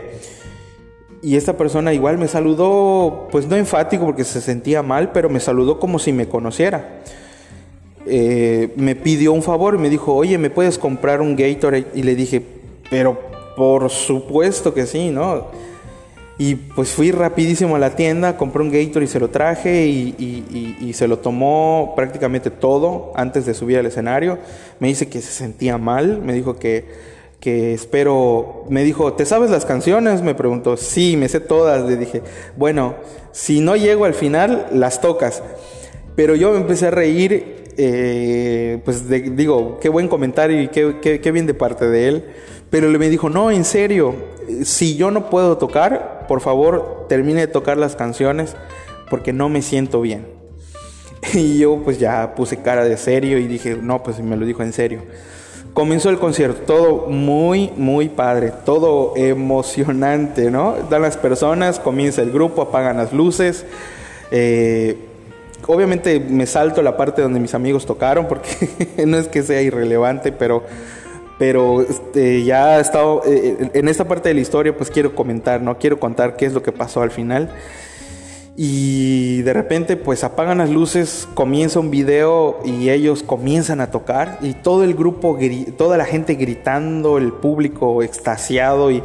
Y 1.22 1.36
esta 1.36 1.56
persona 1.56 1.94
igual 1.94 2.18
me 2.18 2.28
saludó, 2.28 3.28
pues 3.32 3.46
no 3.48 3.56
enfático 3.56 4.04
porque 4.04 4.24
se 4.24 4.42
sentía 4.42 4.82
mal, 4.82 5.12
pero 5.12 5.30
me 5.30 5.40
saludó 5.40 5.80
como 5.80 5.98
si 5.98 6.12
me 6.12 6.28
conociera. 6.28 7.00
Eh, 8.04 8.70
me 8.76 8.96
pidió 8.96 9.32
un 9.32 9.42
favor 9.42 9.76
y 9.76 9.78
me 9.78 9.88
dijo, 9.88 10.14
oye, 10.14 10.36
¿me 10.36 10.50
puedes 10.50 10.76
comprar 10.76 11.22
un 11.22 11.36
Gatorade? 11.36 11.86
Y 11.94 12.02
le 12.02 12.14
dije, 12.14 12.42
pero 12.90 13.32
por 13.56 13.90
supuesto 13.90 14.74
que 14.74 14.86
sí, 14.86 15.10
¿no? 15.10 15.48
Y 16.36 16.56
pues 16.56 16.90
fui 16.90 17.12
rapidísimo 17.12 17.76
a 17.76 17.78
la 17.78 17.94
tienda, 17.94 18.36
compré 18.36 18.62
un 18.62 18.72
Gator 18.72 19.04
y 19.04 19.06
se 19.06 19.20
lo 19.20 19.30
traje 19.30 19.86
y, 19.86 20.92
se 20.94 21.08
lo 21.08 21.18
tomó 21.18 21.92
prácticamente 21.96 22.50
todo 22.50 23.12
antes 23.14 23.46
de 23.46 23.54
subir 23.54 23.78
al 23.78 23.86
escenario. 23.86 24.38
Me 24.80 24.88
dice 24.88 25.08
que 25.08 25.20
se 25.20 25.32
sentía 25.32 25.78
mal, 25.78 26.20
me 26.22 26.32
dijo 26.32 26.56
que, 26.56 26.86
que 27.40 27.72
espero, 27.74 28.64
me 28.68 28.82
dijo, 28.82 29.12
¿te 29.12 29.26
sabes 29.26 29.50
las 29.50 29.64
canciones? 29.64 30.22
Me 30.22 30.34
preguntó, 30.34 30.76
sí, 30.76 31.16
me 31.16 31.28
sé 31.28 31.38
todas. 31.38 31.84
Le 31.88 31.96
dije, 31.96 32.22
bueno, 32.56 32.94
si 33.30 33.60
no 33.60 33.76
llego 33.76 34.04
al 34.04 34.14
final, 34.14 34.66
las 34.72 35.00
tocas. 35.00 35.42
Pero 36.16 36.34
yo 36.34 36.52
me 36.52 36.58
empecé 36.58 36.88
a 36.88 36.90
reír, 36.90 37.72
eh, 37.76 38.80
pues 38.84 39.08
digo, 39.08 39.78
qué 39.80 39.88
buen 39.88 40.08
comentario 40.08 40.60
y 40.62 40.68
qué, 40.68 41.20
qué 41.20 41.32
bien 41.32 41.46
de 41.46 41.54
parte 41.54 41.88
de 41.88 42.08
él. 42.08 42.24
Pero 42.74 42.88
él 42.88 42.98
me 42.98 43.08
dijo, 43.08 43.30
no, 43.30 43.52
en 43.52 43.64
serio, 43.64 44.16
si 44.64 44.96
yo 44.96 45.12
no 45.12 45.30
puedo 45.30 45.58
tocar, 45.58 46.24
por 46.26 46.40
favor 46.40 47.06
termine 47.08 47.42
de 47.42 47.46
tocar 47.46 47.76
las 47.76 47.94
canciones 47.94 48.56
porque 49.08 49.32
no 49.32 49.48
me 49.48 49.62
siento 49.62 50.00
bien. 50.00 50.26
Y 51.34 51.58
yo 51.58 51.80
pues 51.84 52.00
ya 52.00 52.34
puse 52.34 52.62
cara 52.62 52.84
de 52.84 52.96
serio 52.96 53.38
y 53.38 53.46
dije, 53.46 53.78
no, 53.80 54.02
pues 54.02 54.18
me 54.18 54.36
lo 54.36 54.44
dijo 54.44 54.64
en 54.64 54.72
serio. 54.72 55.02
Comenzó 55.72 56.10
el 56.10 56.18
concierto, 56.18 56.62
todo 56.66 57.06
muy, 57.06 57.70
muy 57.76 58.08
padre, 58.08 58.52
todo 58.64 59.12
emocionante, 59.14 60.50
¿no? 60.50 60.74
Dan 60.90 61.02
las 61.02 61.16
personas, 61.16 61.78
comienza 61.78 62.22
el 62.22 62.32
grupo, 62.32 62.62
apagan 62.62 62.96
las 62.96 63.12
luces. 63.12 63.64
Eh, 64.32 64.98
obviamente 65.68 66.18
me 66.18 66.46
salto 66.46 66.82
la 66.82 66.96
parte 66.96 67.22
donde 67.22 67.38
mis 67.38 67.54
amigos 67.54 67.86
tocaron 67.86 68.26
porque 68.26 68.68
no 69.06 69.16
es 69.16 69.28
que 69.28 69.44
sea 69.44 69.62
irrelevante, 69.62 70.32
pero 70.32 70.64
pero 71.38 71.82
este, 71.82 72.44
ya 72.44 72.78
he 72.78 72.80
estado 72.80 73.22
eh, 73.26 73.70
en 73.74 73.88
esta 73.88 74.06
parte 74.06 74.28
de 74.28 74.34
la 74.34 74.40
historia 74.40 74.76
pues 74.76 74.90
quiero 74.90 75.14
comentar, 75.14 75.60
¿no? 75.60 75.78
Quiero 75.78 75.98
contar 75.98 76.36
qué 76.36 76.46
es 76.46 76.52
lo 76.52 76.62
que 76.62 76.72
pasó 76.72 77.02
al 77.02 77.10
final. 77.10 77.50
Y 78.56 79.42
de 79.42 79.52
repente 79.52 79.96
pues 79.96 80.22
apagan 80.22 80.58
las 80.58 80.70
luces, 80.70 81.28
comienza 81.34 81.80
un 81.80 81.90
video 81.90 82.60
y 82.64 82.90
ellos 82.90 83.24
comienzan 83.24 83.80
a 83.80 83.90
tocar 83.90 84.38
y 84.42 84.54
todo 84.54 84.84
el 84.84 84.94
grupo, 84.94 85.36
toda 85.76 85.96
la 85.96 86.04
gente 86.04 86.34
gritando, 86.34 87.18
el 87.18 87.32
público 87.32 88.02
extasiado 88.04 88.92
y 88.92 89.02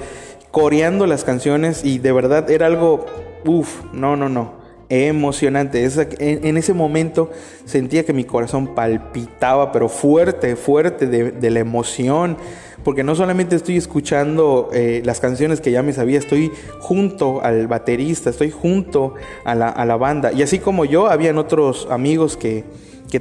coreando 0.51 1.07
las 1.07 1.24
canciones 1.24 1.83
y 1.83 1.98
de 1.98 2.12
verdad 2.12 2.50
era 2.51 2.67
algo, 2.67 3.07
uff, 3.43 3.86
no, 3.91 4.15
no, 4.15 4.29
no 4.29 4.59
emocionante. 4.89 5.88
en, 6.19 6.58
ese 6.58 6.74
momento 6.74 7.29
sentía 7.65 8.03
que 8.03 8.13
mi 8.13 8.24
corazón 8.24 8.74
palpitaba, 8.74 9.72
pero 9.72 9.88
fuerte, 9.88 10.55
fuerte 10.55 11.05
de, 11.05 11.50
la 11.50 11.60
emoción, 11.60 12.38
porque 12.84 13.03
no 13.03 13.13
solamente 13.13 13.55
estoy 13.55 13.77
escuchando 13.77 14.69
eh, 14.74 15.01
las 15.05 15.19
canciones 15.19 15.62
que 15.62 15.72
ya 15.72 15.84
me 15.84 15.93
sabía, 15.93 16.17
estoy 16.17 16.51
junto 16.79 17.41
al 17.43 17.67
baterista, 17.67 18.31
estoy 18.31 18.50
junto 18.50 19.13
a 19.46 19.53
la, 19.53 19.96
banda. 19.98 20.31
Y 20.34 20.41
así 20.41 20.58
como 20.58 20.86
yo, 20.86 21.08
habían 21.08 21.38
otros 21.38 21.88
amigos 21.91 22.36
que, 22.36 22.63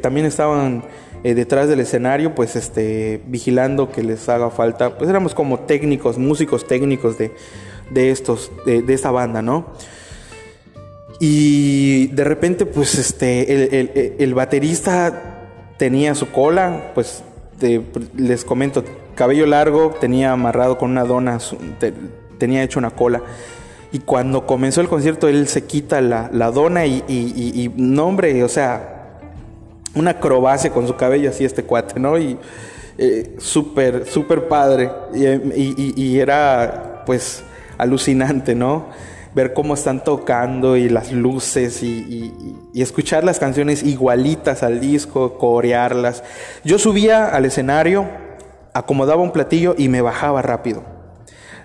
también 0.01 0.27
estaban 0.27 0.85
eh, 1.23 1.35
detrás 1.35 1.69
del 1.69 1.81
escenario, 1.81 2.35
pues 2.35 2.57
este, 2.57 3.21
vigilando 3.27 3.91
que 3.91 4.03
les 4.03 4.29
haga 4.29 4.51
falta, 4.51 4.97
pues 4.97 5.11
éramos 5.11 5.35
como 5.35 5.61
técnicos, 5.61 6.17
músicos 6.17 6.67
técnicos 6.67 7.17
de, 7.19 7.31
estos, 8.11 8.53
de, 8.65 8.81
de 8.81 8.95
esta 8.95 9.11
banda, 9.11 9.43
¿no? 9.43 9.67
Y 11.21 12.09
de 12.09 12.25
repente, 12.25 12.65
pues 12.65 12.97
este, 12.97 14.23
el, 14.23 14.35
baterista 14.35 15.47
tenía 15.77 16.15
su 16.15 16.31
cola, 16.31 16.93
pues 16.95 17.25
les 18.17 18.45
comento, 18.45 18.85
cabello 19.17 19.47
largo, 19.47 19.97
tenía 20.01 20.33
amarrado 20.33 20.79
con 20.79 20.93
una 20.93 21.05
dona, 21.05 21.39
tenía 22.39 22.63
hecho 22.63 22.79
una 22.79 22.91
cola. 22.91 23.23
Y 23.91 24.01
cuando 24.01 24.47
comenzó 24.47 24.81
el 24.81 24.89
concierto, 24.89 25.29
él 25.29 25.49
se 25.49 25.65
quita 25.65 26.01
la, 26.01 26.51
dona 26.53 26.87
y, 26.87 27.03
y, 27.09 27.73
no, 27.77 28.07
hombre, 28.07 28.45
o 28.45 28.49
sea, 28.49 29.19
una 29.95 30.13
acrobacia 30.13 30.71
con 30.71 30.87
su 30.87 30.95
cabello 30.95 31.31
así, 31.31 31.45
este 31.45 31.65
cuate, 31.65 31.99
¿no? 31.99 32.17
Y 32.17 32.39
eh, 32.97 33.35
súper, 33.39 34.07
súper 34.07 34.47
padre. 34.47 34.89
y 35.17 36.19
era, 36.21 37.03
pues, 37.07 37.43
alucinante, 37.77 38.55
¿no? 38.55 38.87
Ver 39.35 39.53
cómo 39.53 39.75
están 39.75 40.03
tocando 40.03 40.77
y 40.77 40.89
las 40.89 41.13
luces 41.13 41.83
y, 41.83 42.33
escuchar 42.75 43.25
las 43.25 43.39
canciones 43.39 43.83
igualitas 43.83 44.63
al 44.63 44.81
disco, 44.81 45.37
corearlas. 45.39 46.23
Yo 46.65 46.79
subía 46.79 47.27
al 47.27 47.45
escenario, 47.45 48.07
acomodaba 48.73 49.23
un 49.23 49.33
platillo 49.33 49.75
y 49.77 49.89
me 49.89 50.01
bajaba 50.01 50.43
rápido. 50.43 50.83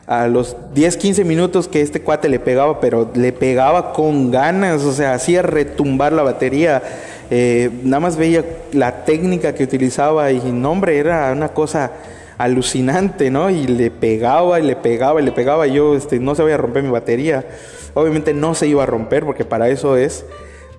A 0.08 0.27
los 0.27 0.58
10, 0.74 0.98
15 0.98 1.24
minutos 1.24 1.67
que 1.67 1.82
este 1.82 2.01
cuate 2.01 2.27
le 2.29 2.39
pegaba, 2.39 2.79
pero 2.79 3.10
le 3.13 3.32
pegaba 3.32 3.93
con 3.93 4.32
ganas, 4.32 4.84
o 4.84 4.91
sea, 4.91 5.13
hacía 5.13 5.43
retumbar 5.43 6.12
la 6.12 6.24
batería. 6.24 6.82
Eh, 7.29 7.70
nada 7.84 8.01
más 8.01 8.17
veía 8.17 8.43
la 8.74 9.05
técnica 9.05 9.55
que 9.55 9.63
utilizaba 9.63 10.32
y, 10.32 10.51
no, 10.51 10.84
era 10.88 11.32
una 11.32 11.50
cosa 11.50 11.91
alucinante, 12.38 13.30
¿no? 13.30 13.50
Y 13.50 13.68
le 13.68 13.92
pegaba 13.92 14.60
y 14.60 14.63
le 14.63 14.75
pegaba 14.75 15.22
y 15.22 15.25
le 15.25 15.32
pegaba. 15.32 15.68
Y 15.68 15.74
yo 15.74 15.96
este, 15.96 16.20
no 16.20 16.36
se 16.36 16.44
iba 16.44 16.54
a 16.54 16.58
romper 16.58 16.84
mi 16.84 16.90
batería. 16.90 17.46
Obviamente 17.94 18.34
no 18.34 18.56
se 18.56 18.68
iba 18.68 18.84
a 18.84 18.86
romper 18.86 19.25
porque 19.25 19.46
para 19.46 19.70
eso 19.70 19.98
es. 19.98 20.25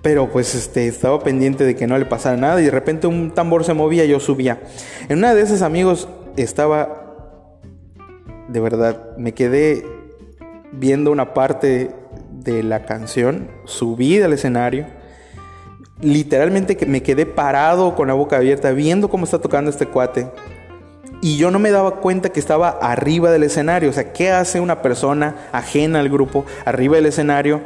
Pero 0.01 0.29
pues 0.29 0.53
este, 0.53 0.87
estaba 0.87 1.19
pendiente 1.23 1.63
de 1.63 1.75
que 1.75 1.87
no 1.87 1.97
le 1.97 2.05
pasara 2.05 2.37
nada. 2.37 2.61
Y 2.61 2.65
de 2.65 2.71
repente 2.71 3.07
un 3.07 3.31
tambor 3.31 3.63
se 3.63 3.73
movía 3.73 4.05
y 4.05 4.09
yo 4.09 4.19
subía. 4.19 4.59
En 5.09 5.19
una 5.19 5.33
de 5.33 5.41
esas 5.41 5.61
amigos 5.61 6.07
estaba... 6.37 7.01
De 8.47 8.59
verdad, 8.59 9.17
me 9.17 9.33
quedé 9.33 9.83
viendo 10.71 11.11
una 11.11 11.33
parte 11.33 11.91
de 12.31 12.61
la 12.61 12.85
canción. 12.85 13.49
Subí 13.65 14.17
del 14.17 14.33
escenario 14.33 14.85
literalmente 16.01 16.77
me 16.85 17.01
quedé 17.01 17.25
parado 17.25 17.95
con 17.95 18.07
la 18.07 18.13
boca 18.13 18.37
abierta 18.37 18.71
viendo 18.71 19.09
cómo 19.09 19.25
está 19.25 19.39
tocando 19.39 19.71
este 19.71 19.87
cuate. 19.87 20.27
Y 21.21 21.37
yo 21.37 21.51
no 21.51 21.59
me 21.59 21.71
daba 21.71 21.95
cuenta 21.97 22.29
que 22.29 22.39
estaba 22.39 22.69
arriba 22.69 23.31
del 23.31 23.43
escenario. 23.43 23.89
O 23.89 23.93
sea, 23.93 24.13
¿qué 24.13 24.31
hace 24.31 24.59
una 24.59 24.81
persona 24.81 25.35
ajena 25.51 25.99
al 25.99 26.09
grupo 26.09 26.45
arriba 26.65 26.95
del 26.95 27.07
escenario, 27.07 27.61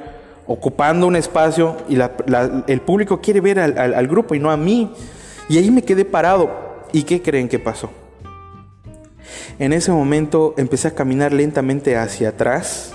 ocupando 0.48 1.08
un 1.08 1.16
espacio 1.16 1.78
y 1.90 1.98
el 2.68 2.82
público 2.82 3.22
quiere 3.22 3.42
ver 3.42 3.60
al, 3.60 3.94
al 3.94 4.08
grupo 4.08 4.36
y 4.36 4.40
no 4.40 4.52
a 4.52 4.58
mí? 4.58 4.94
Y 5.50 5.58
ahí 5.58 5.72
me 5.72 5.84
quedé 5.84 6.06
parado. 6.06 6.70
¿Y 6.92 7.04
qué 7.04 7.22
creen 7.22 7.50
que 7.50 7.60
pasó? 7.60 7.90
En 9.60 9.74
ese 9.74 9.92
momento 9.92 10.54
empecé 10.58 10.88
a 10.88 10.96
caminar 10.96 11.34
lentamente 11.34 11.98
hacia 11.98 12.30
atrás 12.30 12.94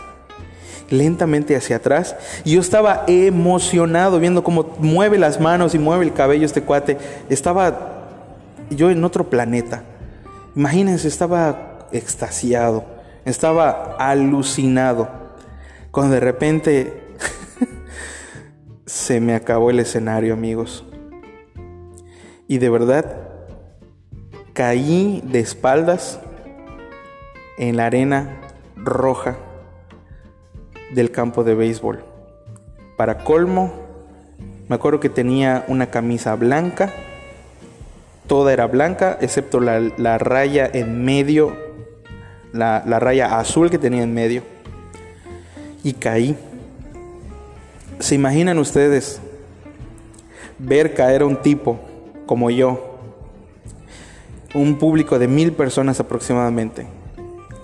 lentamente 0.90 1.56
hacia 1.56 1.76
atrás. 1.76 2.16
Y 2.44 2.52
yo 2.52 2.60
estaba 2.60 3.04
emocionado 3.06 4.18
viendo 4.20 4.44
cómo 4.44 4.74
mueve 4.78 5.18
las 5.18 5.40
manos 5.40 5.74
y 5.74 5.78
mueve 5.78 6.04
el 6.04 6.12
cabello 6.12 6.46
este 6.46 6.62
cuate. 6.62 6.98
Estaba 7.28 8.06
yo 8.70 8.90
en 8.90 9.04
otro 9.04 9.28
planeta. 9.28 9.82
Imagínense, 10.56 11.08
estaba 11.08 11.88
extasiado, 11.92 12.84
estaba 13.24 13.96
alucinado. 13.98 15.08
Cuando 15.90 16.14
de 16.14 16.20
repente 16.20 17.02
se 18.86 19.20
me 19.20 19.34
acabó 19.34 19.70
el 19.70 19.80
escenario, 19.80 20.34
amigos. 20.34 20.84
Y 22.46 22.58
de 22.58 22.70
verdad 22.70 23.28
caí 24.52 25.22
de 25.24 25.40
espaldas 25.40 26.20
en 27.58 27.76
la 27.76 27.86
arena 27.86 28.40
roja 28.76 29.36
del 30.94 31.10
campo 31.10 31.42
de 31.42 31.54
béisbol. 31.54 32.04
Para 32.96 33.24
colmo, 33.24 33.72
me 34.68 34.76
acuerdo 34.76 35.00
que 35.00 35.08
tenía 35.08 35.64
una 35.68 35.90
camisa 35.90 36.36
blanca, 36.36 36.92
toda 38.26 38.52
era 38.52 38.66
blanca, 38.66 39.18
excepto 39.20 39.60
la, 39.60 40.18
raya 40.18 40.68
en 40.72 41.04
medio, 41.04 41.56
la, 42.52 42.82
la 42.86 43.00
raya 43.00 43.38
azul 43.38 43.70
que 43.70 43.78
tenía 43.78 44.02
en 44.02 44.14
medio. 44.14 44.42
Y 45.82 45.94
caí. 45.94 46.36
¿Se 47.98 48.14
imaginan 48.14 48.58
ustedes 48.58 49.20
ver 50.58 50.94
caer 50.94 51.22
a 51.22 51.26
un 51.26 51.36
tipo 51.36 51.78
como 52.26 52.50
yo, 52.50 52.98
un 54.54 54.78
público 54.78 55.18
de 55.18 55.28
mil 55.28 55.52
personas 55.52 56.00
aproximadamente, 56.00 56.86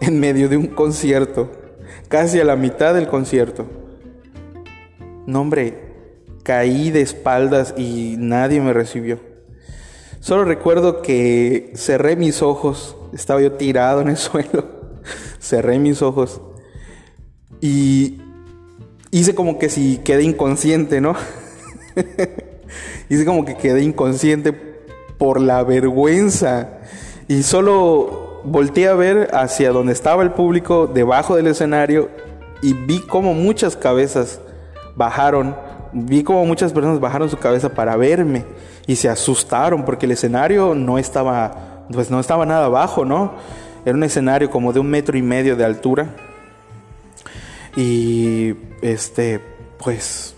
en 0.01 0.21
medio 0.21 0.49
de 0.49 0.57
un 0.57 0.67
concierto 0.67 1.51
casi 2.11 2.41
a 2.41 2.45
la 2.45 2.57
mitad 2.57 2.93
del 2.93 3.07
concierto. 3.07 3.67
No, 5.27 5.41
hombre, 5.41 5.79
caí 6.43 6.91
de 6.91 7.01
espaldas 7.01 7.73
y 7.79 8.17
nadie 8.19 8.61
me 8.61 8.73
recibió. 8.73 9.21
Solo 10.21 10.45
recuerdo 10.45 11.03
que 11.03 11.73
cerré 11.75 12.15
mis 12.15 12.43
ojos, 12.43 12.97
estaba 13.13 13.41
yo 13.41 13.53
tirado 13.53 14.03
en 14.03 14.09
el 14.09 14.17
suelo, 14.19 14.65
cerré 15.41 15.79
mis 15.79 16.03
ojos 16.03 16.41
y 17.61 18.21
hice 19.11 19.35
como 19.35 19.59
que 19.59 19.69
si 19.69 19.99
quedé 19.99 20.23
inconsciente, 20.23 21.01
¿no? 21.01 21.15
hice 23.09 23.25
como 23.25 23.45
que 23.45 23.57
quedé 23.57 23.83
inconsciente 23.83 24.53
por 24.53 25.41
la 25.41 25.63
vergüenza 25.65 26.81
y 27.27 27.43
solo 27.43 28.43
volteé 28.45 28.89
a 28.89 28.95
ver 28.95 29.31
hacia 29.33 29.73
donde 29.73 29.93
estaba 29.93 30.23
el 30.23 30.33
público, 30.33 30.87
debajo 30.87 31.37
del 31.37 31.47
escenario, 31.47 32.11
y 32.63 32.75
vi 32.75 33.01
como 33.01 33.35
muchas 33.35 33.77
cabezas 33.77 34.41
bajaron, 34.97 35.57
vi 35.93 36.23
como 36.23 36.45
muchas 36.45 36.73
personas 36.73 37.01
bajaron 37.01 37.29
su 37.29 37.37
cabeza 37.37 37.71
para 37.71 37.97
verme 37.97 38.45
y 38.87 38.97
se 38.97 39.09
asustaron 39.09 39.85
porque 39.85 40.07
el 40.07 40.13
escenario 40.13 40.75
no 40.75 40.99
estaba, 40.99 41.85
pues 41.93 42.11
no 42.11 42.21
estaba 42.21 42.47
nada 42.47 42.69
bajo, 42.69 43.05
¿no? 43.05 43.35
Era 43.85 43.97
un 43.97 44.05
escenario 44.05 44.51
como 44.51 44.73
de 44.73 44.81
un 44.81 44.89
metro 44.89 45.17
y 45.17 45.23
medio 45.23 45.57
de 45.57 45.65
altura. 45.65 46.09
Y 47.77 48.55
este, 48.83 49.41
pues, 49.79 50.35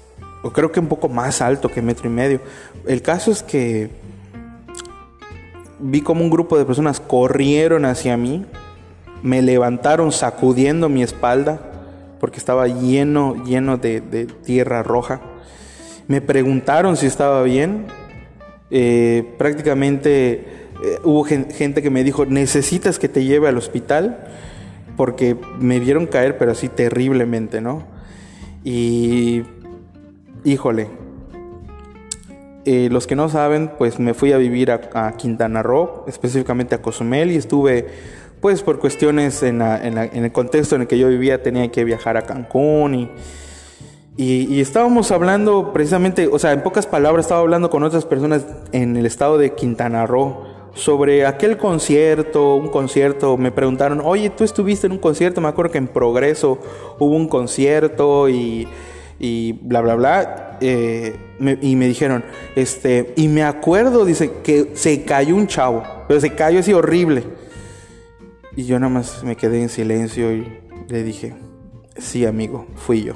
creo 0.52 0.70
que 0.70 0.80
un 0.80 0.88
poco 0.88 1.08
más 1.08 1.40
alto 1.40 1.68
que 1.68 1.82
metro 1.82 2.08
y 2.08 2.12
medio. 2.12 2.40
El 2.86 3.02
caso 3.02 3.30
es 3.30 3.42
que 3.42 3.90
vi 5.78 6.00
como 6.00 6.22
un 6.22 6.30
grupo 6.30 6.56
de 6.56 6.64
personas 6.64 7.00
corrieron 7.00 7.84
hacia 7.84 8.16
mí, 8.16 8.46
me 9.22 9.42
levantaron 9.42 10.12
sacudiendo 10.12 10.88
mi 10.88 11.02
espalda 11.02 11.60
porque 12.20 12.38
estaba 12.38 12.68
lleno, 12.68 13.44
lleno 13.44 13.78
de, 13.78 14.00
tierra 14.44 14.82
roja. 14.82 15.20
Me 16.08 16.20
preguntaron 16.20 16.96
si 16.96 17.06
estaba 17.06 17.42
bien. 17.42 17.86
Eh, 18.70 19.34
prácticamente 19.38 20.32
eh, 20.32 20.98
hubo 21.04 21.24
gente 21.24 21.82
que 21.82 21.90
me 21.90 22.04
dijo, 22.04 22.26
necesitas 22.26 22.98
que 22.98 23.08
te 23.08 23.24
lleve 23.24 23.48
al 23.48 23.58
hospital 23.58 24.26
porque 24.96 25.36
me 25.58 25.78
vieron 25.78 26.06
caer, 26.06 26.38
pero 26.38 26.52
así 26.52 26.68
terriblemente, 26.68 27.60
¿no? 27.60 27.84
Y, 28.64 29.42
híjole, 30.44 30.88
eh, 32.64 32.88
los 32.90 33.06
que 33.06 33.16
no 33.16 33.28
saben, 33.28 33.72
pues 33.78 33.98
me 33.98 34.14
fui 34.14 34.32
a 34.32 34.38
vivir 34.38 34.70
a, 34.70 35.12
Quintana 35.16 35.62
Roo, 35.62 36.04
específicamente 36.06 36.74
a 36.74 36.82
Cozumel, 36.82 37.32
y 37.32 37.36
estuve, 37.36 37.88
pues 38.40 38.62
por 38.62 38.78
cuestiones 38.78 39.42
en, 39.42 39.62
el 39.62 40.32
contexto 40.32 40.76
en 40.76 40.82
el 40.82 40.86
que 40.86 40.98
yo 40.98 41.08
vivía, 41.08 41.42
tenía 41.42 41.70
que 41.72 41.84
viajar 41.84 42.16
a 42.16 42.22
Cancún 42.22 42.94
y, 42.94 43.10
y, 44.16 44.60
estábamos 44.60 45.10
hablando 45.10 45.72
precisamente, 45.72 46.28
o 46.30 46.38
sea, 46.38 46.52
en 46.52 46.62
pocas 46.62 46.86
palabras, 46.86 47.26
estaba 47.26 47.40
hablando 47.40 47.70
con 47.70 47.82
otras 47.82 48.04
personas 48.04 48.44
en 48.72 48.96
el 48.96 49.06
estado 49.06 49.38
de 49.38 49.54
Quintana 49.54 50.06
Roo 50.06 50.44
sobre 50.74 51.26
aquel 51.26 51.58
concierto, 51.58 52.56
un 52.56 52.68
concierto, 52.68 53.36
me 53.36 53.52
preguntaron, 53.52 54.00
oye, 54.02 54.30
tú 54.30 54.44
estuviste 54.44 54.86
en 54.86 54.92
un 54.94 54.98
concierto, 54.98 55.40
me 55.40 55.48
acuerdo 55.48 55.72
que 55.72 55.78
en 55.78 55.88
Progreso 55.88 56.58
hubo 56.98 57.14
un 57.14 57.28
concierto 57.28 58.28
y 58.28 58.66
bla, 59.62 59.80
bla, 59.80 59.94
bla. 59.94 60.58
Eh, 60.64 61.16
y 61.60 61.74
me 61.74 61.88
dijeron, 61.88 62.24
este, 62.54 63.12
y 63.16 63.26
me 63.26 63.42
acuerdo, 63.42 64.04
dice, 64.04 64.30
que 64.44 64.70
se 64.74 65.02
cayó 65.02 65.34
un 65.34 65.48
chavo, 65.48 65.82
pero 66.06 66.20
se 66.20 66.34
cayó 66.34 66.60
así 66.60 66.72
horrible. 66.72 67.24
Y 68.54 68.64
yo 68.64 68.78
nada 68.78 68.92
más 68.92 69.24
me 69.24 69.36
quedé 69.36 69.60
en 69.60 69.68
silencio 69.68 70.32
y 70.32 70.46
le 70.88 71.02
dije, 71.02 71.34
sí, 71.96 72.24
amigo, 72.24 72.66
fui 72.76 73.02
yo. 73.02 73.14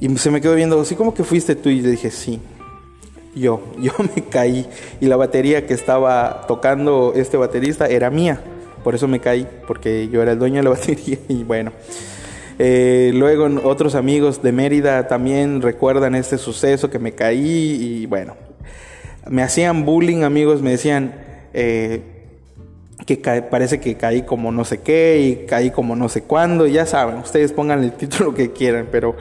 Y 0.00 0.16
se 0.16 0.30
me 0.30 0.40
quedó 0.40 0.54
viendo, 0.54 0.80
así 0.80 0.94
como 0.94 1.14
que 1.14 1.24
fuiste 1.24 1.54
tú, 1.54 1.68
y 1.68 1.80
le 1.80 1.90
dije, 1.90 2.10
sí, 2.10 2.40
yo, 3.34 3.60
yo 3.78 3.92
me 4.16 4.22
caí. 4.22 4.66
Y 5.00 5.06
la 5.06 5.16
batería 5.16 5.66
que 5.66 5.74
estaba 5.74 6.46
tocando 6.46 7.12
este 7.14 7.36
baterista 7.36 7.86
era 7.86 8.10
mía. 8.10 8.40
Por 8.82 8.94
eso 8.94 9.08
me 9.08 9.20
caí, 9.20 9.46
porque 9.66 10.08
yo 10.08 10.22
era 10.22 10.32
el 10.32 10.38
dueño 10.38 10.56
de 10.56 10.62
la 10.62 10.70
batería. 10.76 11.18
Y 11.28 11.42
bueno, 11.44 11.72
eh, 12.58 13.10
luego 13.14 13.48
otros 13.64 13.94
amigos 13.94 14.42
de 14.42 14.52
Mérida 14.52 15.08
también 15.08 15.60
recuerdan 15.62 16.14
este 16.14 16.38
suceso 16.38 16.88
que 16.88 16.98
me 16.98 17.12
caí 17.12 17.78
y 17.80 18.06
bueno, 18.06 18.36
me 19.28 19.42
hacían 19.42 19.84
bullying 19.84 20.22
amigos, 20.22 20.62
me 20.62 20.70
decían 20.70 21.14
eh, 21.52 22.02
que 23.06 23.16
parece 23.16 23.80
que 23.80 23.96
caí 23.96 24.22
como 24.22 24.52
no 24.52 24.64
sé 24.64 24.78
qué 24.78 25.20
y 25.20 25.46
caí 25.46 25.72
como 25.72 25.96
no 25.96 26.08
sé 26.08 26.22
cuándo, 26.22 26.66
ya 26.68 26.86
saben, 26.86 27.16
ustedes 27.16 27.52
pongan 27.52 27.82
el 27.82 27.92
título 27.92 28.32
que 28.34 28.52
quieran, 28.52 28.86
pero 28.90 29.16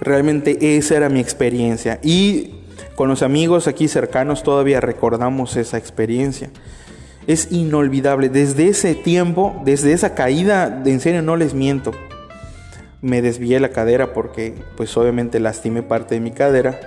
realmente 0.00 0.76
esa 0.76 0.96
era 0.96 1.08
mi 1.08 1.20
experiencia 1.20 1.98
y 2.02 2.54
con 2.94 3.08
los 3.08 3.22
amigos 3.22 3.66
aquí 3.66 3.88
cercanos 3.88 4.42
todavía 4.42 4.80
recordamos 4.80 5.56
esa 5.56 5.78
experiencia. 5.78 6.50
Es 7.26 7.50
inolvidable. 7.50 8.28
Desde 8.28 8.68
ese 8.68 8.94
tiempo, 8.94 9.60
desde 9.64 9.92
esa 9.92 10.14
caída, 10.14 10.82
en 10.84 11.00
serio 11.00 11.22
no 11.22 11.36
les 11.36 11.54
miento 11.54 11.92
me 13.04 13.20
desvié 13.20 13.60
la 13.60 13.68
cadera 13.68 14.14
porque 14.14 14.54
pues 14.78 14.96
obviamente 14.96 15.38
lastimé 15.38 15.82
parte 15.82 16.14
de 16.14 16.22
mi 16.22 16.30
cadera 16.30 16.80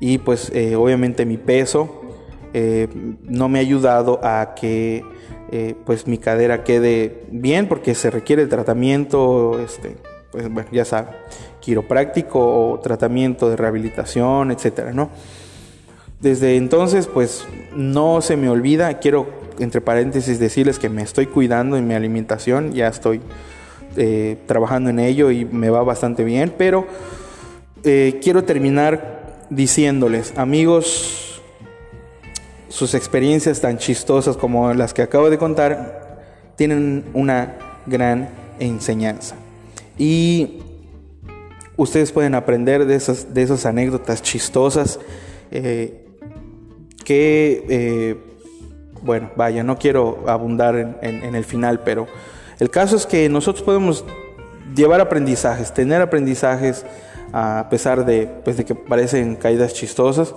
y 0.00 0.18
pues 0.18 0.50
eh, 0.52 0.74
obviamente 0.74 1.24
mi 1.24 1.36
peso 1.36 2.02
eh, 2.52 2.88
no 3.22 3.48
me 3.48 3.60
ha 3.60 3.62
ayudado 3.62 4.18
a 4.24 4.56
que 4.56 5.04
eh, 5.52 5.76
pues 5.86 6.08
mi 6.08 6.18
cadera 6.18 6.64
quede 6.64 7.26
bien 7.30 7.68
porque 7.68 7.94
se 7.94 8.10
requiere 8.10 8.46
tratamiento 8.46 9.60
este 9.60 9.94
pues 10.32 10.52
bueno 10.52 10.68
ya 10.72 10.84
sabe 10.84 11.10
quiropráctico 11.60 12.72
o 12.72 12.80
tratamiento 12.80 13.48
de 13.48 13.56
rehabilitación 13.56 14.50
etcétera 14.50 14.92
no 14.92 15.10
desde 16.20 16.56
entonces 16.56 17.06
pues 17.06 17.44
no 17.76 18.20
se 18.20 18.36
me 18.36 18.48
olvida 18.48 18.98
quiero 18.98 19.42
entre 19.58 19.80
paréntesis 19.80 20.38
decirles 20.38 20.78
que 20.78 20.88
me 20.88 21.02
estoy 21.02 21.26
cuidando 21.26 21.76
en 21.76 21.86
mi 21.86 21.94
alimentación, 21.94 22.72
ya 22.72 22.88
estoy 22.88 23.20
eh, 23.96 24.38
trabajando 24.46 24.90
en 24.90 24.98
ello 24.98 25.30
y 25.30 25.44
me 25.44 25.70
va 25.70 25.82
bastante 25.82 26.24
bien, 26.24 26.52
pero 26.56 26.86
eh, 27.84 28.20
quiero 28.22 28.44
terminar 28.44 29.46
diciéndoles, 29.50 30.32
amigos, 30.36 31.42
sus 32.68 32.94
experiencias 32.94 33.60
tan 33.60 33.78
chistosas 33.78 34.36
como 34.36 34.72
las 34.72 34.94
que 34.94 35.02
acabo 35.02 35.28
de 35.28 35.38
contar 35.38 36.22
tienen 36.56 37.04
una 37.12 37.56
gran 37.86 38.30
enseñanza. 38.58 39.36
Y 39.98 40.62
ustedes 41.76 42.12
pueden 42.12 42.34
aprender 42.34 42.86
de 42.86 42.94
esas, 42.94 43.32
de 43.34 43.42
esas 43.42 43.66
anécdotas 43.66 44.22
chistosas 44.22 44.98
eh, 45.50 46.06
que, 47.04 48.16
bueno, 49.02 49.30
vaya, 49.36 49.62
no 49.62 49.78
quiero 49.78 50.24
abundar 50.28 50.98
en 51.02 51.34
el 51.34 51.44
final, 51.44 51.80
pero 51.80 52.06
el 52.58 52.70
caso 52.70 52.96
es 52.96 53.06
que 53.06 53.28
nosotros 53.28 53.64
podemos 53.64 54.04
llevar 54.74 55.00
aprendizajes, 55.00 55.74
tener 55.74 56.00
aprendizajes 56.00 56.84
a 57.32 57.66
pesar 57.70 58.04
de, 58.04 58.28
pues, 58.44 58.56
de 58.56 58.64
que 58.64 58.74
parecen 58.74 59.36
caídas 59.36 59.74
chistosas. 59.74 60.34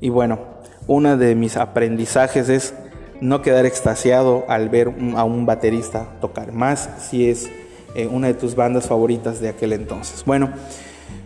Y 0.00 0.08
bueno, 0.08 0.38
uno 0.86 1.16
de 1.16 1.34
mis 1.34 1.56
aprendizajes 1.56 2.48
es 2.48 2.74
no 3.20 3.42
quedar 3.42 3.66
extasiado 3.66 4.44
al 4.48 4.68
ver 4.68 4.94
a 5.16 5.24
un 5.24 5.44
baterista 5.44 6.06
tocar, 6.20 6.52
más 6.52 6.88
si 7.10 7.28
es 7.28 7.50
eh, 7.94 8.06
una 8.06 8.28
de 8.28 8.34
tus 8.34 8.54
bandas 8.54 8.86
favoritas 8.86 9.40
de 9.40 9.48
aquel 9.48 9.72
entonces. 9.72 10.24
Bueno, 10.24 10.50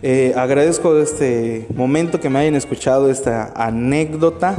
eh, 0.03 0.33
agradezco 0.37 0.99
este 0.99 1.67
momento 1.75 2.21
que 2.21 2.29
me 2.29 2.41
hayan 2.41 2.55
escuchado 2.55 3.11
esta 3.11 3.53
anécdota 3.55 4.57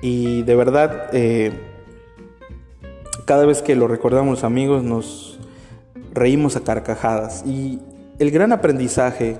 y 0.00 0.42
de 0.42 0.56
verdad 0.56 1.10
eh, 1.12 1.52
cada 3.24 3.46
vez 3.46 3.62
que 3.62 3.76
lo 3.76 3.86
recordamos 3.86 4.44
amigos 4.44 4.82
nos 4.82 5.38
reímos 6.12 6.56
a 6.56 6.60
carcajadas. 6.60 7.44
Y 7.46 7.80
el 8.18 8.30
gran 8.30 8.52
aprendizaje 8.52 9.36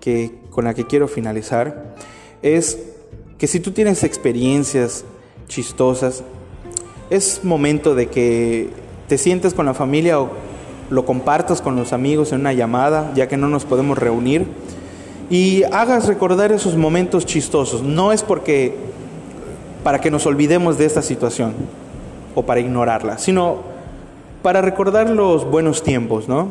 que, 0.00 0.32
con 0.50 0.64
la 0.64 0.74
que 0.74 0.86
quiero 0.86 1.08
finalizar 1.08 1.94
es 2.42 2.78
que 3.38 3.46
si 3.46 3.60
tú 3.60 3.72
tienes 3.72 4.04
experiencias 4.04 5.04
chistosas, 5.48 6.22
es 7.10 7.44
momento 7.44 7.94
de 7.94 8.06
que 8.06 8.70
te 9.08 9.18
sientes 9.18 9.54
con 9.54 9.66
la 9.66 9.74
familia 9.74 10.20
o 10.20 10.30
lo 10.90 11.04
compartas 11.04 11.60
con 11.62 11.76
los 11.76 11.92
amigos 11.92 12.32
en 12.32 12.40
una 12.40 12.52
llamada, 12.52 13.12
ya 13.14 13.28
que 13.28 13.36
no 13.36 13.48
nos 13.48 13.64
podemos 13.64 13.98
reunir, 13.98 14.46
y 15.30 15.64
hagas 15.64 16.06
recordar 16.06 16.52
esos 16.52 16.76
momentos 16.76 17.26
chistosos. 17.26 17.82
No 17.82 18.12
es 18.12 18.22
porque 18.22 18.76
para 19.82 20.00
que 20.00 20.10
nos 20.10 20.26
olvidemos 20.26 20.78
de 20.78 20.86
esta 20.86 21.02
situación, 21.02 21.54
o 22.36 22.42
para 22.42 22.60
ignorarla, 22.60 23.18
sino 23.18 23.62
para 24.42 24.60
recordar 24.60 25.10
los 25.10 25.44
buenos 25.50 25.82
tiempos, 25.82 26.28
¿no? 26.28 26.48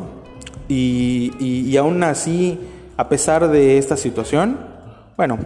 Y, 0.68 1.32
y, 1.38 1.76
aún 1.76 2.02
así, 2.02 2.58
a 2.96 3.08
pesar 3.08 3.48
de 3.48 3.78
esta 3.78 3.96
situación, 3.96 4.58
bueno, 5.16 5.38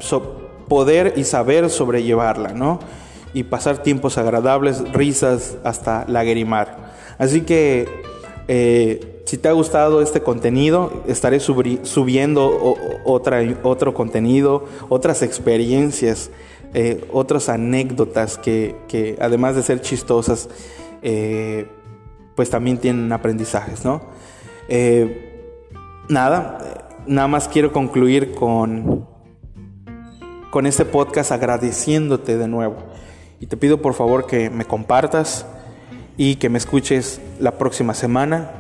poder 0.67 1.13
y 1.17 1.25
saber 1.25 1.69
sobrellevarla, 1.69 2.55
¿no? 2.55 2.81
Y 3.35 3.43
pasar 3.43 3.83
tiempos 3.83 4.17
agradables, 4.17 4.83
risas, 4.93 5.59
hasta 5.63 6.07
lagrimar. 6.09 6.91
Así 7.19 7.43
que, 7.43 7.87
eh, 8.53 9.23
si 9.27 9.39
te 9.39 9.49
ha 9.49 9.53
gustado 9.53 10.03
este 10.03 10.23
contenido, 10.23 11.05
estaré 11.07 11.39
subiendo 11.39 12.77
otra, 13.05 13.41
otro 13.63 13.95
contenido, 13.95 14.65
otras 14.89 15.23
experiencias 15.23 16.31
eh, 16.73 17.05
otras 17.13 17.49
anécdotas 17.49 18.39
que, 18.39 19.17
además 19.21 19.57
de 19.57 19.63
ser 19.63 19.81
chistosas, 19.81 20.49
eh, 21.03 21.67
pues 22.37 22.49
también 22.49 22.79
tienen 22.79 23.13
aprendizajes, 23.13 23.85
¿no? 23.85 24.03
Eh, 24.69 25.59
nada, 26.09 26.93
nada 27.09 27.27
más 27.27 27.49
quiero 27.49 27.73
concluir 27.73 28.35
con, 28.35 29.05
con 30.53 30.65
este 30.65 30.85
podcast 30.85 31.33
agradeciéndote 31.33 32.39
de 32.39 32.47
nuevo. 32.47 32.77
Y 33.41 33.47
te 33.47 33.57
pido 33.57 33.83
por 33.83 33.95
favor 33.95 34.27
que 34.27 34.49
me 34.49 34.65
compartas 34.65 35.47
y 36.21 36.37
que 36.37 36.51
me 36.51 36.59
escuches 36.59 37.19
la 37.39 37.57
próxima 37.57 37.95
semana 37.95 38.51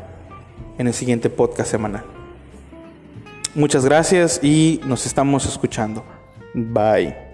en 0.78 0.86
el 0.86 0.94
siguiente 0.94 1.28
podcast 1.28 1.70
semanal. 1.70 2.04
Muchas 3.54 3.84
gracias 3.84 4.42
y 4.42 4.80
nos 4.86 5.04
estamos 5.04 5.44
escuchando. 5.44 6.02
Bye. 6.54 7.29